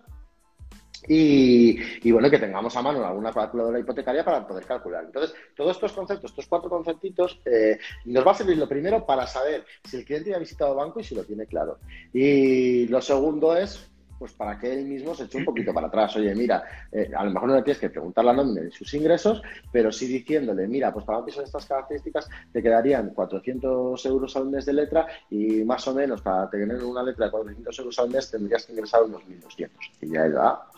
[1.07, 5.05] Y, bueno, que tengamos a mano alguna calculadora hipotecaria para poder calcular.
[5.05, 9.25] Entonces, todos estos conceptos, estos cuatro conceptitos, eh, nos va a servir lo primero para
[9.27, 11.79] saber si el cliente ya ha visitado banco y si lo tiene claro.
[12.11, 16.15] Y lo segundo es pues para que él mismo se eche un poquito para atrás.
[16.15, 18.93] Oye, mira, eh, a lo mejor no le tienes que preguntar la nómina de sus
[18.93, 19.41] ingresos,
[19.71, 24.35] pero sí diciéndole, mira, pues para un piso de estas características te quedarían 400 euros
[24.35, 27.99] al mes de letra y más o menos para tener una letra de 400 euros
[27.99, 29.69] al mes tendrías que ingresar unos 1.200.
[30.01, 30.69] Y ya él va,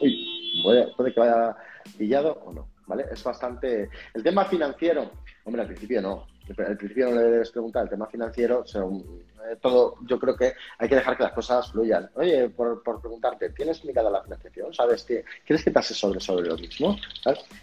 [0.00, 1.56] uy, puede, puede que vaya
[1.96, 3.06] pillado o no, ¿vale?
[3.10, 3.88] Es bastante...
[4.14, 5.10] El tema financiero,
[5.44, 6.26] hombre, al principio no,
[6.58, 10.88] al principio no le debes preguntar el tema financiero, eh, todo, yo creo que hay
[10.88, 12.10] que dejar que las cosas fluyan.
[12.14, 14.72] Oye, por, preguntarte, ¿tienes mirada la financiación?
[14.74, 15.04] ¿Sabes?
[15.04, 16.96] ¿Quieres que te asesore sobre lo mismo?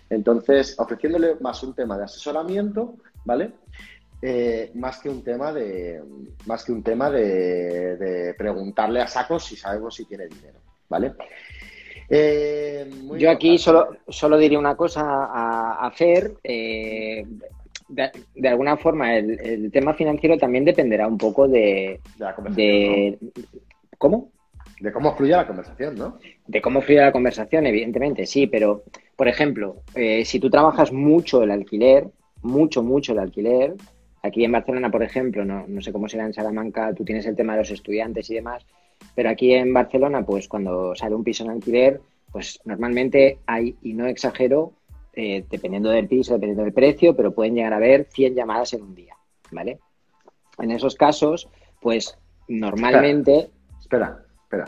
[0.09, 3.51] Entonces, ofreciéndole más un tema de asesoramiento, ¿vale?
[4.21, 6.01] Eh, más que un tema de
[6.47, 10.59] más que un tema de, preguntarle a sacos si sabemos si tiene dinero,
[10.89, 11.13] ¿vale?
[12.09, 16.37] Eh, yo aquí solo, solo diría una cosa a, hacer
[17.87, 21.99] de, alguna forma el, tema financiero también dependerá un poco de...
[22.51, 23.17] de,
[23.97, 24.31] ¿Cómo?
[24.79, 26.19] De cómo fluye la conversación, ¿no?
[26.45, 28.83] De cómo fluye la conversación, evidentemente, sí, pero,
[29.15, 32.07] por ejemplo, eh, si tú trabajas mucho el alquiler,
[32.43, 33.73] mucho, mucho el alquiler,
[34.21, 37.35] aquí en Barcelona, por ejemplo, no, no sé cómo será en Salamanca, tú tienes el
[37.35, 38.65] tema de los estudiantes y demás,
[39.15, 41.99] pero aquí en Barcelona, pues cuando sale un piso en alquiler,
[42.31, 44.73] pues normalmente hay, y no exagero,
[45.19, 48.83] eh, dependiendo del piso, dependiendo del precio, pero pueden llegar a haber 100 llamadas en
[48.83, 49.15] un día,
[49.49, 49.79] ¿vale?
[50.59, 51.49] En esos casos,
[51.81, 52.15] pues
[52.47, 53.49] normalmente...
[53.79, 54.65] Espera, espera.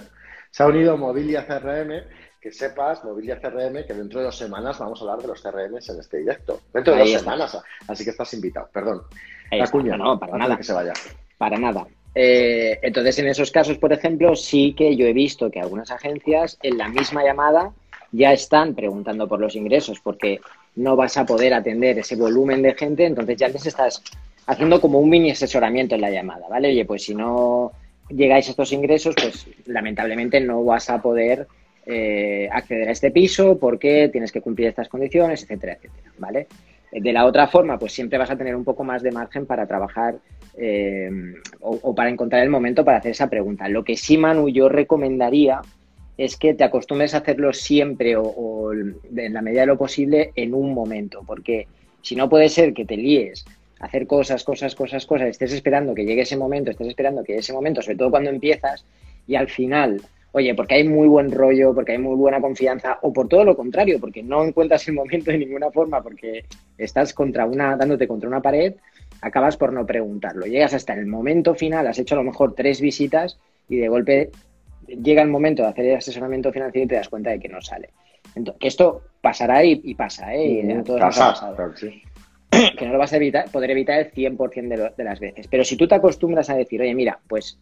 [0.49, 2.01] Se ha unido Mobilia CRM,
[2.41, 5.75] que sepas, Mobilia CRM, que dentro de dos semanas vamos a hablar de los CRM
[5.75, 6.61] en este directo.
[6.73, 8.69] Dentro de dos semanas, así que estás invitado.
[8.73, 9.03] Perdón.
[9.51, 10.57] la cuña, no, para nada.
[10.57, 10.93] Que se vaya.
[11.37, 11.85] Para nada.
[12.15, 16.57] Eh, entonces, en esos casos, por ejemplo, sí que yo he visto que algunas agencias
[16.63, 17.71] en la misma llamada
[18.12, 20.39] ya están preguntando por los ingresos porque
[20.76, 24.03] no vas a poder atender ese volumen de gente, entonces ya les estás
[24.45, 26.70] haciendo como un mini asesoramiento en la llamada, ¿vale?
[26.70, 27.72] Oye, pues si no
[28.10, 31.47] llegáis a estos ingresos, pues lamentablemente no vas a poder
[31.86, 36.47] eh, acceder a este piso porque tienes que cumplir estas condiciones, etcétera, etcétera, ¿vale?
[36.91, 39.68] De la otra forma, pues siempre vas a tener un poco más de margen para
[39.68, 40.16] trabajar
[40.57, 41.10] eh,
[41.62, 43.70] o, para encontrar el momento para hacer esa pregunta.
[43.70, 45.62] Lo que sí, Manu, yo recomendaría
[46.20, 50.53] es que te acostumbres a hacerlo siempre o, en la medida de lo posible en
[50.53, 51.65] un momento, porque
[52.01, 53.45] si no puede ser que te líes
[53.80, 57.39] hacer cosas, cosas, cosas, cosas, estés esperando que llegue ese momento, estés esperando que llegue
[57.39, 58.84] ese momento, sobre todo cuando empiezas,
[59.28, 60.01] y al final,
[60.34, 63.55] oye, porque hay muy buen rollo, porque hay muy buena confianza, o por todo lo
[63.55, 66.43] contrario, porque no encuentras el momento de ninguna forma, porque
[66.78, 68.74] estás contra una, dándote contra una pared,
[69.22, 70.45] acabas por no preguntarlo.
[70.45, 73.39] Llegas hasta el momento final, has hecho a lo mejor tres visitas
[73.70, 74.32] y de golpe
[75.01, 77.61] llega el momento de hacer el asesoramiento financiero y te das cuenta de que no
[77.61, 77.89] sale.
[78.35, 80.63] Entonces, que esto pasará y, pasa, ¿eh?
[80.63, 81.73] Y a todos nos ha pasado.
[82.77, 85.47] Que no lo vas a evitar, poder evitar el 100% de, de las veces.
[85.47, 87.59] Pero si tú te acostumbras a decir, oye, mira, pues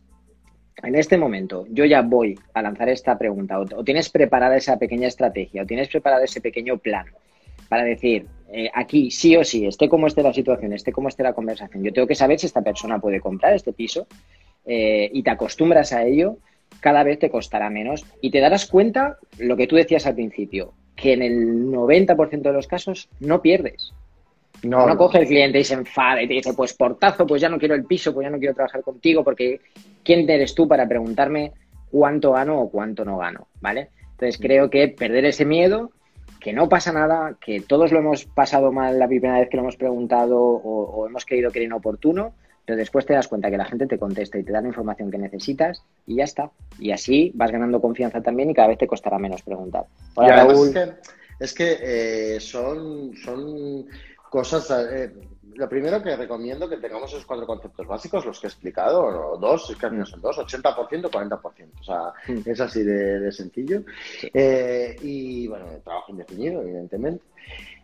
[0.84, 5.08] en este momento yo ya voy a lanzar esta pregunta, o, tienes preparada esa pequeña
[5.08, 7.06] estrategia, o tienes preparado ese pequeño plan
[7.68, 11.24] para decir, eh, aquí sí o sí, esté como esté la situación, esté como esté
[11.24, 14.08] la conversación, yo tengo que saber si esta persona puede comprar este piso
[14.66, 16.38] eh, y te acostumbras a ello,
[16.80, 20.74] cada vez te costará menos y te darás cuenta, lo que tú decías al principio,
[20.96, 23.94] que en el 90% de los casos no pierdes.
[24.64, 27.50] No, no, coge el cliente y se enfada y te dice, pues portazo, pues ya
[27.50, 29.62] no quiero el piso, pues ya no quiero trabajar contigo, porque
[30.04, 31.52] ¿quién eres tú para preguntarme
[31.92, 33.48] cuánto gano o cuánto no gano?
[33.62, 33.90] ¿Vale?
[34.12, 35.92] Entonces creo que perder ese miedo,
[36.40, 39.64] que no pasa nada, que todos lo hemos pasado mal la primera vez que lo
[39.64, 42.34] hemos preguntado o, o hemos creído que era inoportuno,
[42.68, 45.10] pero después te das cuenta que la gente te contesta y te da la información
[45.10, 46.52] que necesitas y ya está.
[46.78, 49.86] Y así vas ganando confianza también y cada vez te costará menos preguntar.
[51.40, 53.86] Es que, eh, son, son
[54.30, 54.70] cosas...
[54.92, 55.14] Eh,
[55.54, 59.38] lo primero que recomiendo que tengamos esos cuatro conceptos básicos, los que he explicado, o
[59.38, 61.42] dos, es que no son dos, 80%, 40%.
[61.42, 62.42] O sea, mm.
[62.50, 63.82] es así de, sencillo.
[64.34, 67.24] Eh, y bueno, trabajo indefinido, evidentemente.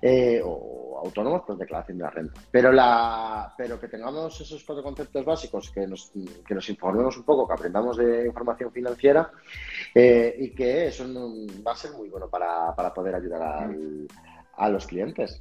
[0.05, 2.41] Eh, o autónomos, pues declaración de la renta.
[2.51, 6.11] Pero, la, pero que tengamos esos cuatro conceptos básicos, que nos,
[6.45, 9.31] que nos informemos un poco, que aprendamos de información financiera
[9.95, 11.05] eh, y que eso
[11.65, 13.71] va a ser muy bueno para, para poder ayudar
[14.57, 15.37] a los clientes.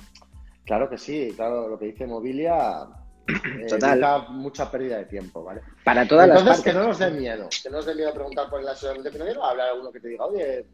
[0.64, 2.86] Claro que sí, claro, lo que dice Mobilia
[3.26, 4.26] eh, Total.
[4.30, 5.62] mucha pérdida de tiempo, ¿vale?
[5.84, 8.50] Para todas Entonces, las que no nos dé miedo, que no nos dé miedo preguntar
[8.50, 10.66] por el asesoramiento financiero, hablar a uno que te diga, oye,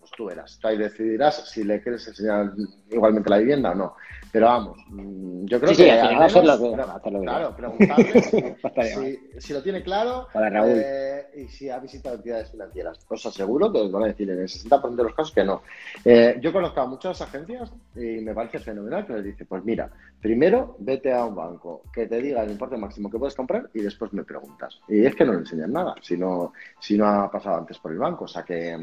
[0.00, 2.52] pues tú verás, tú ahí decidirás si le quieres enseñar
[2.90, 3.94] igualmente la vivienda o no.
[4.32, 5.76] Pero vamos, mm, yo creo que.
[5.76, 6.76] Sí, hacerlo,
[7.22, 8.22] Claro, preguntarle
[9.38, 13.04] si, lo tiene claro eh, y si ha visitado entidades financieras.
[13.08, 15.62] Os aseguro que os van a decir en el 60% de los casos que no.
[16.04, 19.90] Eh, yo conozco a muchas agencias y me parece fenomenal que les dice: Pues mira,
[20.20, 23.80] primero vete a un banco que te diga el importe máximo que puedes comprar y
[23.80, 24.78] después me preguntas.
[24.88, 27.90] Y es que no le enseñan nada si no, si no ha pasado antes por
[27.90, 28.24] el banco.
[28.24, 28.78] O sea que,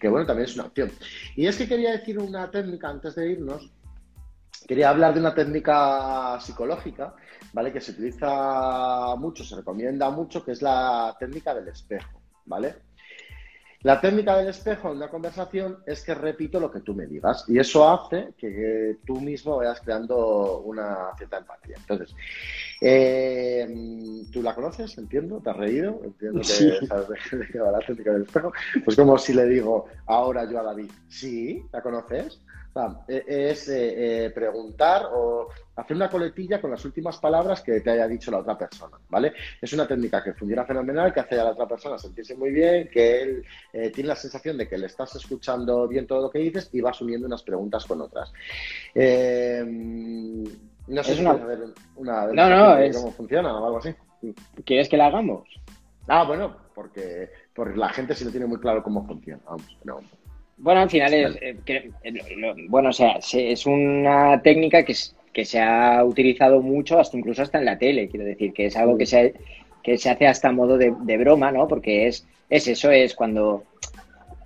[0.00, 0.90] que bueno, también es una opción.
[1.36, 3.70] Y es que quería decir una técnica antes de irnos
[4.68, 7.14] Quería hablar de una técnica psicológica,
[7.54, 7.72] ¿vale?
[7.72, 12.74] Que se utiliza mucho, se recomienda mucho, que es la técnica del espejo, ¿vale?
[13.82, 17.44] La técnica del espejo en una conversación es que repito lo que tú me digas
[17.46, 21.76] y eso hace que tú mismo vayas creando una cierta empatía.
[21.78, 22.14] Entonces,
[22.80, 23.66] eh,
[24.32, 24.96] ¿tú la conoces?
[24.98, 26.00] Entiendo, ¿te has reído?
[26.04, 28.52] Entiendo que sabes de la técnica del espejo.
[28.84, 31.62] Pues como si le digo ahora yo a David, ¿sí?
[31.72, 32.40] ¿La conoces?
[33.08, 37.90] E, es eh, eh, preguntar o hacer una coletilla con las últimas palabras que te
[37.90, 39.32] haya dicho la otra persona, ¿vale?
[39.60, 42.88] Es una técnica que funciona fenomenal, que hace a la otra persona sentirse muy bien,
[42.88, 46.38] que él eh, tiene la sensación de que le estás escuchando bien todo lo que
[46.38, 48.32] dices y va asumiendo unas preguntas con otras.
[50.88, 51.34] No sé Es si una-
[51.96, 53.90] una No, no, de es- cómo funciona o algo así.
[54.64, 55.48] ¿Quieres que la hagamos?
[56.08, 59.40] Ah, bueno, porque, porque la gente sí lo tiene muy claro cómo funciona.
[59.84, 60.04] Vamos,
[60.56, 64.82] Bueno, al final es, eh, que- eh, lo- bueno, o sea, se- es una técnica
[64.84, 68.52] que, es- que se ha utilizado mucho, hasta incluso hasta en la tele, quiero decir,
[68.52, 69.34] que es algo que se,
[69.84, 71.68] que se hace hasta a modo de, de broma, ¿no?
[71.68, 73.62] Porque es, es eso, es cuando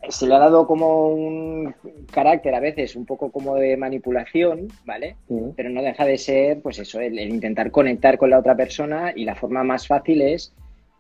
[0.09, 1.74] se le ha dado como un
[2.11, 5.16] carácter a veces un poco como de manipulación, ¿vale?
[5.57, 9.12] Pero no deja de ser, pues eso, el, el intentar conectar con la otra persona
[9.14, 10.53] y la forma más fácil es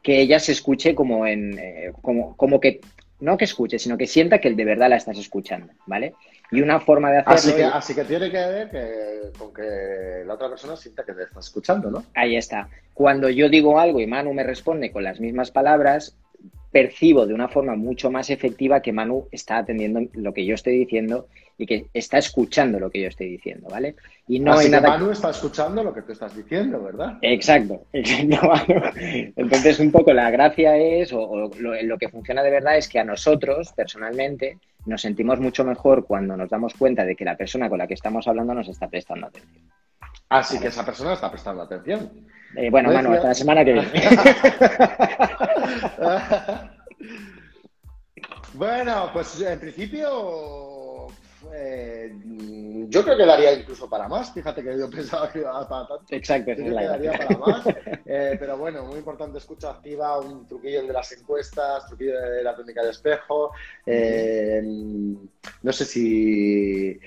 [0.02, 2.80] que ella se escuche como en, eh, como, como que,
[3.20, 6.14] no que escuche, sino que sienta que de verdad la estás escuchando, ¿vale?
[6.50, 10.24] Y una forma de hacerlo, Así que, así que tiene que ver que, con que
[10.26, 12.04] la otra persona sienta que te está escuchando, ¿no?
[12.14, 12.68] ahí está.
[12.94, 16.16] Cuando yo digo algo y Manu me responde con las mismas palabras,
[16.72, 20.78] percibo de una forma mucho más efectiva que Manu está atendiendo lo que yo estoy
[20.78, 23.94] diciendo y que está escuchando lo que yo estoy diciendo, ¿vale?
[24.26, 27.18] Y no así hay que nada Manu está escuchando lo que tú estás diciendo, ¿verdad?
[27.20, 27.84] Exacto.
[27.92, 32.88] Entonces, un poco la gracia es, o, o lo, lo que funciona de verdad es
[32.88, 37.36] que a nosotros, personalmente, nos sentimos mucho mejor cuando nos damos cuenta de que la
[37.36, 39.70] persona con la que estamos hablando nos está prestando atención.
[40.30, 42.10] Así que esa persona está prestando atención.
[42.56, 43.88] Eh, bueno, Yo Manu, hasta la semana que viene.
[48.54, 51.08] bueno, pues en principio
[51.54, 52.12] eh,
[52.88, 54.32] yo creo que daría incluso para más.
[54.32, 56.04] Fíjate que yo pensaba que iba para tanto.
[56.10, 57.66] Exacto, Yo es la daría para más.
[58.04, 62.54] Eh, pero bueno, muy importante escucha activa, un truquillo de las encuestas, truquillo de la
[62.54, 63.52] técnica de espejo.
[63.86, 64.60] Eh,
[65.62, 67.00] no sé si,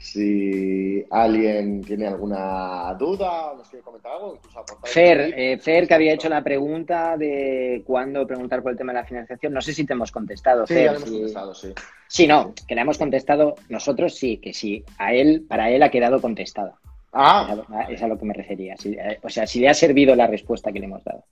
[0.00, 4.90] si alguien tiene alguna duda o nos quiere comentar algo, incluso aportar.
[4.90, 9.00] Fer, eh, Fer, que había hecho la pregunta de cuándo preguntar por el tema de
[9.00, 10.84] la financiación, no sé si te hemos contestado, Sí, Fer.
[10.86, 11.74] ya lo hemos si- contestado, sí.
[12.08, 14.82] Sí, no, que la hemos contestado nosotros, sí, que sí.
[14.96, 16.74] A él, para él ha quedado contestada.
[17.12, 17.56] Ah,
[17.90, 18.76] Es a- lo que me refería.
[18.82, 21.24] Eh, o sea, si le ha servido la respuesta que le hemos dado.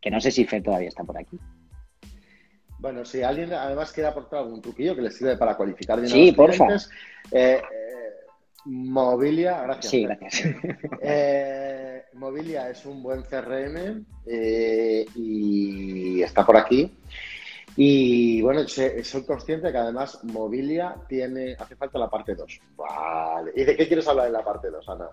[0.00, 1.38] Que no sé si Fer todavía está por aquí.
[2.78, 6.22] Bueno, si alguien además quiere aportar algún truquillo que le sirve para cualificar bien Sí,
[6.22, 6.56] a los porfa.
[6.66, 6.90] clientes,
[7.30, 7.62] eh,
[8.64, 9.90] eh, Mobilia, gracias.
[9.90, 10.18] Sí, Fer.
[10.18, 10.56] gracias.
[11.02, 16.92] Eh, Mobilia es un buen CRM eh, y está por aquí.
[17.76, 22.60] Y bueno, soy consciente que además Mobilia tiene, hace falta la parte 2.
[22.76, 23.52] Vale.
[23.56, 25.08] ¿Y de qué quieres hablar en la parte 2, Ana?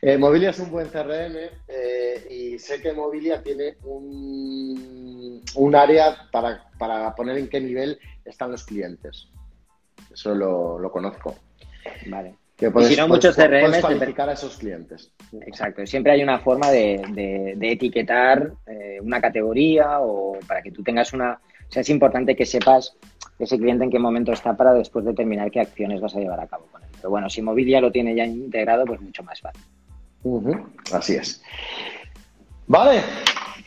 [0.00, 1.36] Eh, Mobilia es un buen CRM
[1.68, 7.98] eh, y sé que Mobilia tiene un, un área para, para poner en qué nivel
[8.24, 9.28] están los clientes.
[10.10, 11.36] Eso lo, lo conozco.
[12.06, 12.36] Vale.
[12.56, 15.10] Que si no, muchos puedes cualificar a esos clientes.
[15.46, 15.86] Exacto.
[15.86, 20.82] Siempre hay una forma de, de- de etiquetar eh, una categoría o para que tú
[20.82, 21.32] tengas una...
[21.68, 22.96] O sea, es importante que sepas
[23.38, 26.46] ese cliente en qué momento está para después determinar qué acciones vas a llevar a
[26.46, 26.88] cabo con él.
[26.96, 29.62] Pero bueno, si Mobilia lo tiene ya integrado, pues mucho más fácil.
[30.92, 31.42] Así es.
[32.66, 33.00] Vale.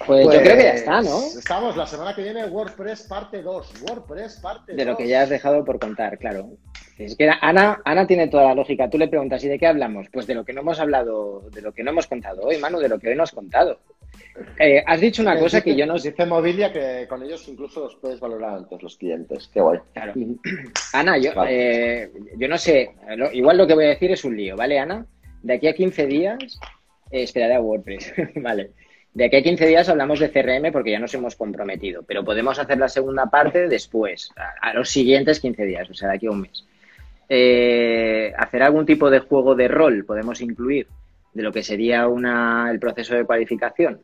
[0.08, 1.20] Pues, yo creo que ya está, ¿no?
[1.38, 3.82] Estamos la semana que viene WordPress parte 2.
[3.84, 4.78] WordPress parte 2.
[4.78, 6.50] De lo que ya has dejado por contar, claro.
[7.00, 8.90] Es que Ana, Ana tiene toda la lógica.
[8.90, 10.08] Tú le preguntas, ¿y de qué hablamos?
[10.12, 12.78] Pues de lo que no hemos hablado, de lo que no hemos contado hoy, Manu,
[12.80, 13.80] de lo que hoy no has contado.
[14.60, 15.94] Eh, has dicho una cosa dice- que yo no...
[15.96, 19.50] Dice Mobilia que con ellos incluso los puedes valorar antes los clientes.
[19.54, 19.80] Qué guay.
[19.94, 20.14] Claro.
[20.94, 22.04] Ana, yo, Vale.
[22.04, 24.78] eh, yo no sé, lo- igual lo que voy a decir es un lío, ¿vale,
[24.80, 25.06] Ana?
[25.42, 26.60] De aquí a 15 días,
[27.12, 28.72] eh, esperaré a WordPress, ¿vale?
[29.14, 32.60] De aquí a 15 días hablamos de CRM porque ya nos hemos comprometido, pero podemos
[32.60, 36.28] hacer la segunda parte después, a, a los siguientes 15 días, o sea, de aquí
[36.28, 36.66] a un mes.
[37.32, 40.88] Eh, hacer algún tipo de juego de rol podemos incluir
[41.32, 44.02] de lo que sería una, el proceso de cualificación.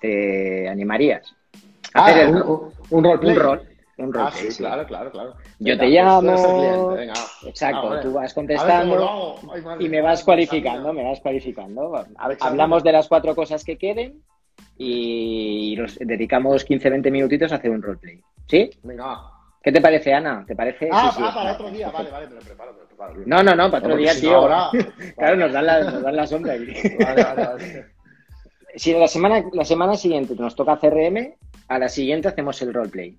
[0.00, 1.34] ¿Te animarías?
[1.94, 3.36] Ah, Hacer el- un, un, un roleplay.
[3.36, 3.62] un rol.
[3.98, 4.58] Un Ah, sí, sí.
[4.62, 5.34] claro, claro, claro.
[5.58, 6.88] Yo Venga, te pues llamo.
[6.94, 7.14] venga.
[7.44, 8.02] Exacto, Ah, vale.
[8.02, 9.34] tú vas contestando.
[9.52, 12.06] Ay, madre, y me vas cualificando, me vas cualificando.
[12.40, 14.22] Hablamos de las cuatro cosas que queden
[14.76, 18.20] y nos dedicamos 15-20 minutitos a hacer un roleplay.
[18.46, 18.70] ¿Sí?
[18.84, 19.32] Venga.
[19.68, 20.46] ¿Qué te parece, Ana?
[20.46, 20.88] ¿Te parece?
[20.90, 21.22] Ah, Sí, sí.
[21.28, 21.90] ah, para otro día.
[21.90, 23.14] Vale, vale, me lo preparo, me lo preparo.
[23.26, 24.38] No, no, no, para otro día, si no tío.
[24.38, 24.70] ahora-
[25.18, 26.72] Claro, nos dan la, nos dan la sombra aquí.
[26.98, 27.86] Vale, vale, vale.
[28.76, 31.34] Si la semana, la semana siguiente nos toca CRM,
[31.68, 33.14] a la siguiente hacemos el roleplay.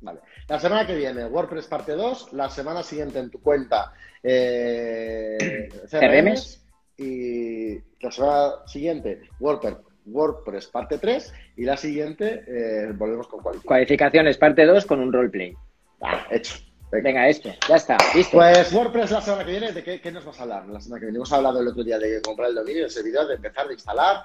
[0.00, 0.18] Vale.
[0.48, 2.32] La semana que viene, WordPress parte 2.
[2.32, 3.92] La semana siguiente en tu cuenta,
[4.24, 6.66] eh, CRMs.
[6.96, 9.76] Y la semana siguiente, WordPress,
[10.06, 11.32] WordPress parte 3.
[11.58, 13.68] Y la siguiente, eh, volvemos con cualificación.
[13.68, 15.54] Cualificaciones parte 2 con un roleplay.
[16.02, 16.54] Ah, hecho.
[16.90, 17.04] Venga.
[17.04, 18.36] Venga, esto, ya está, listo.
[18.36, 20.66] Pues WordPress la semana que viene, ¿de qué, qué nos vas a hablar?
[20.68, 23.28] La semana que viene hemos hablado el otro día de comprar el dominio, el servidor,
[23.28, 24.16] de empezar a instalar.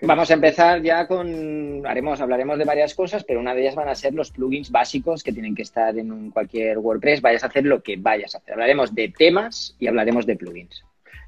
[0.00, 3.88] Vamos a empezar ya con, haremos, hablaremos de varias cosas, pero una de ellas van
[3.88, 7.20] a ser los plugins básicos que tienen que estar en un- cualquier WordPress.
[7.20, 8.54] Vayas a hacer lo que vayas a hacer.
[8.54, 10.84] Hablaremos de temas y hablaremos de plugins.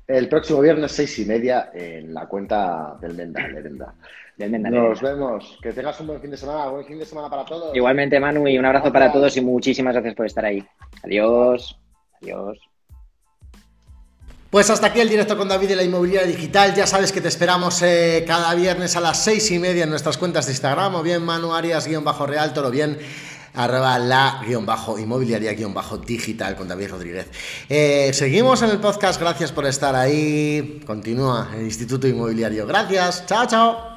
[0.07, 3.95] el próximo viernes seis y media en la cuenta del Menda, Del Menda
[4.49, 5.59] Nos vemos.
[5.63, 6.69] Que tengas un buen fin de semana.
[6.69, 7.75] Buen fin de semana para todos.
[7.77, 10.65] Igualmente, Manu, y un abrazo para todos y muchísimas gracias por estar ahí.
[11.03, 11.79] Adiós.
[12.23, 12.59] Adiós.
[14.51, 16.75] Pues hasta aquí el directo con David de la Inmobiliaria Digital.
[16.75, 20.19] Ya sabes que te esperamos eh, cada viernes a las seis y media en nuestras
[20.19, 22.99] cuentas de Instagram, o bien Manu Arias-Realtor, o bien
[23.55, 27.29] arroba la guion bajo inmobiliaria guion bajo digital con David Rodríguez.
[27.69, 30.83] Eh, seguimos en el podcast, gracias por estar ahí.
[30.85, 32.67] Continúa el Instituto Inmobiliario.
[32.67, 33.90] Gracias, chao, chao.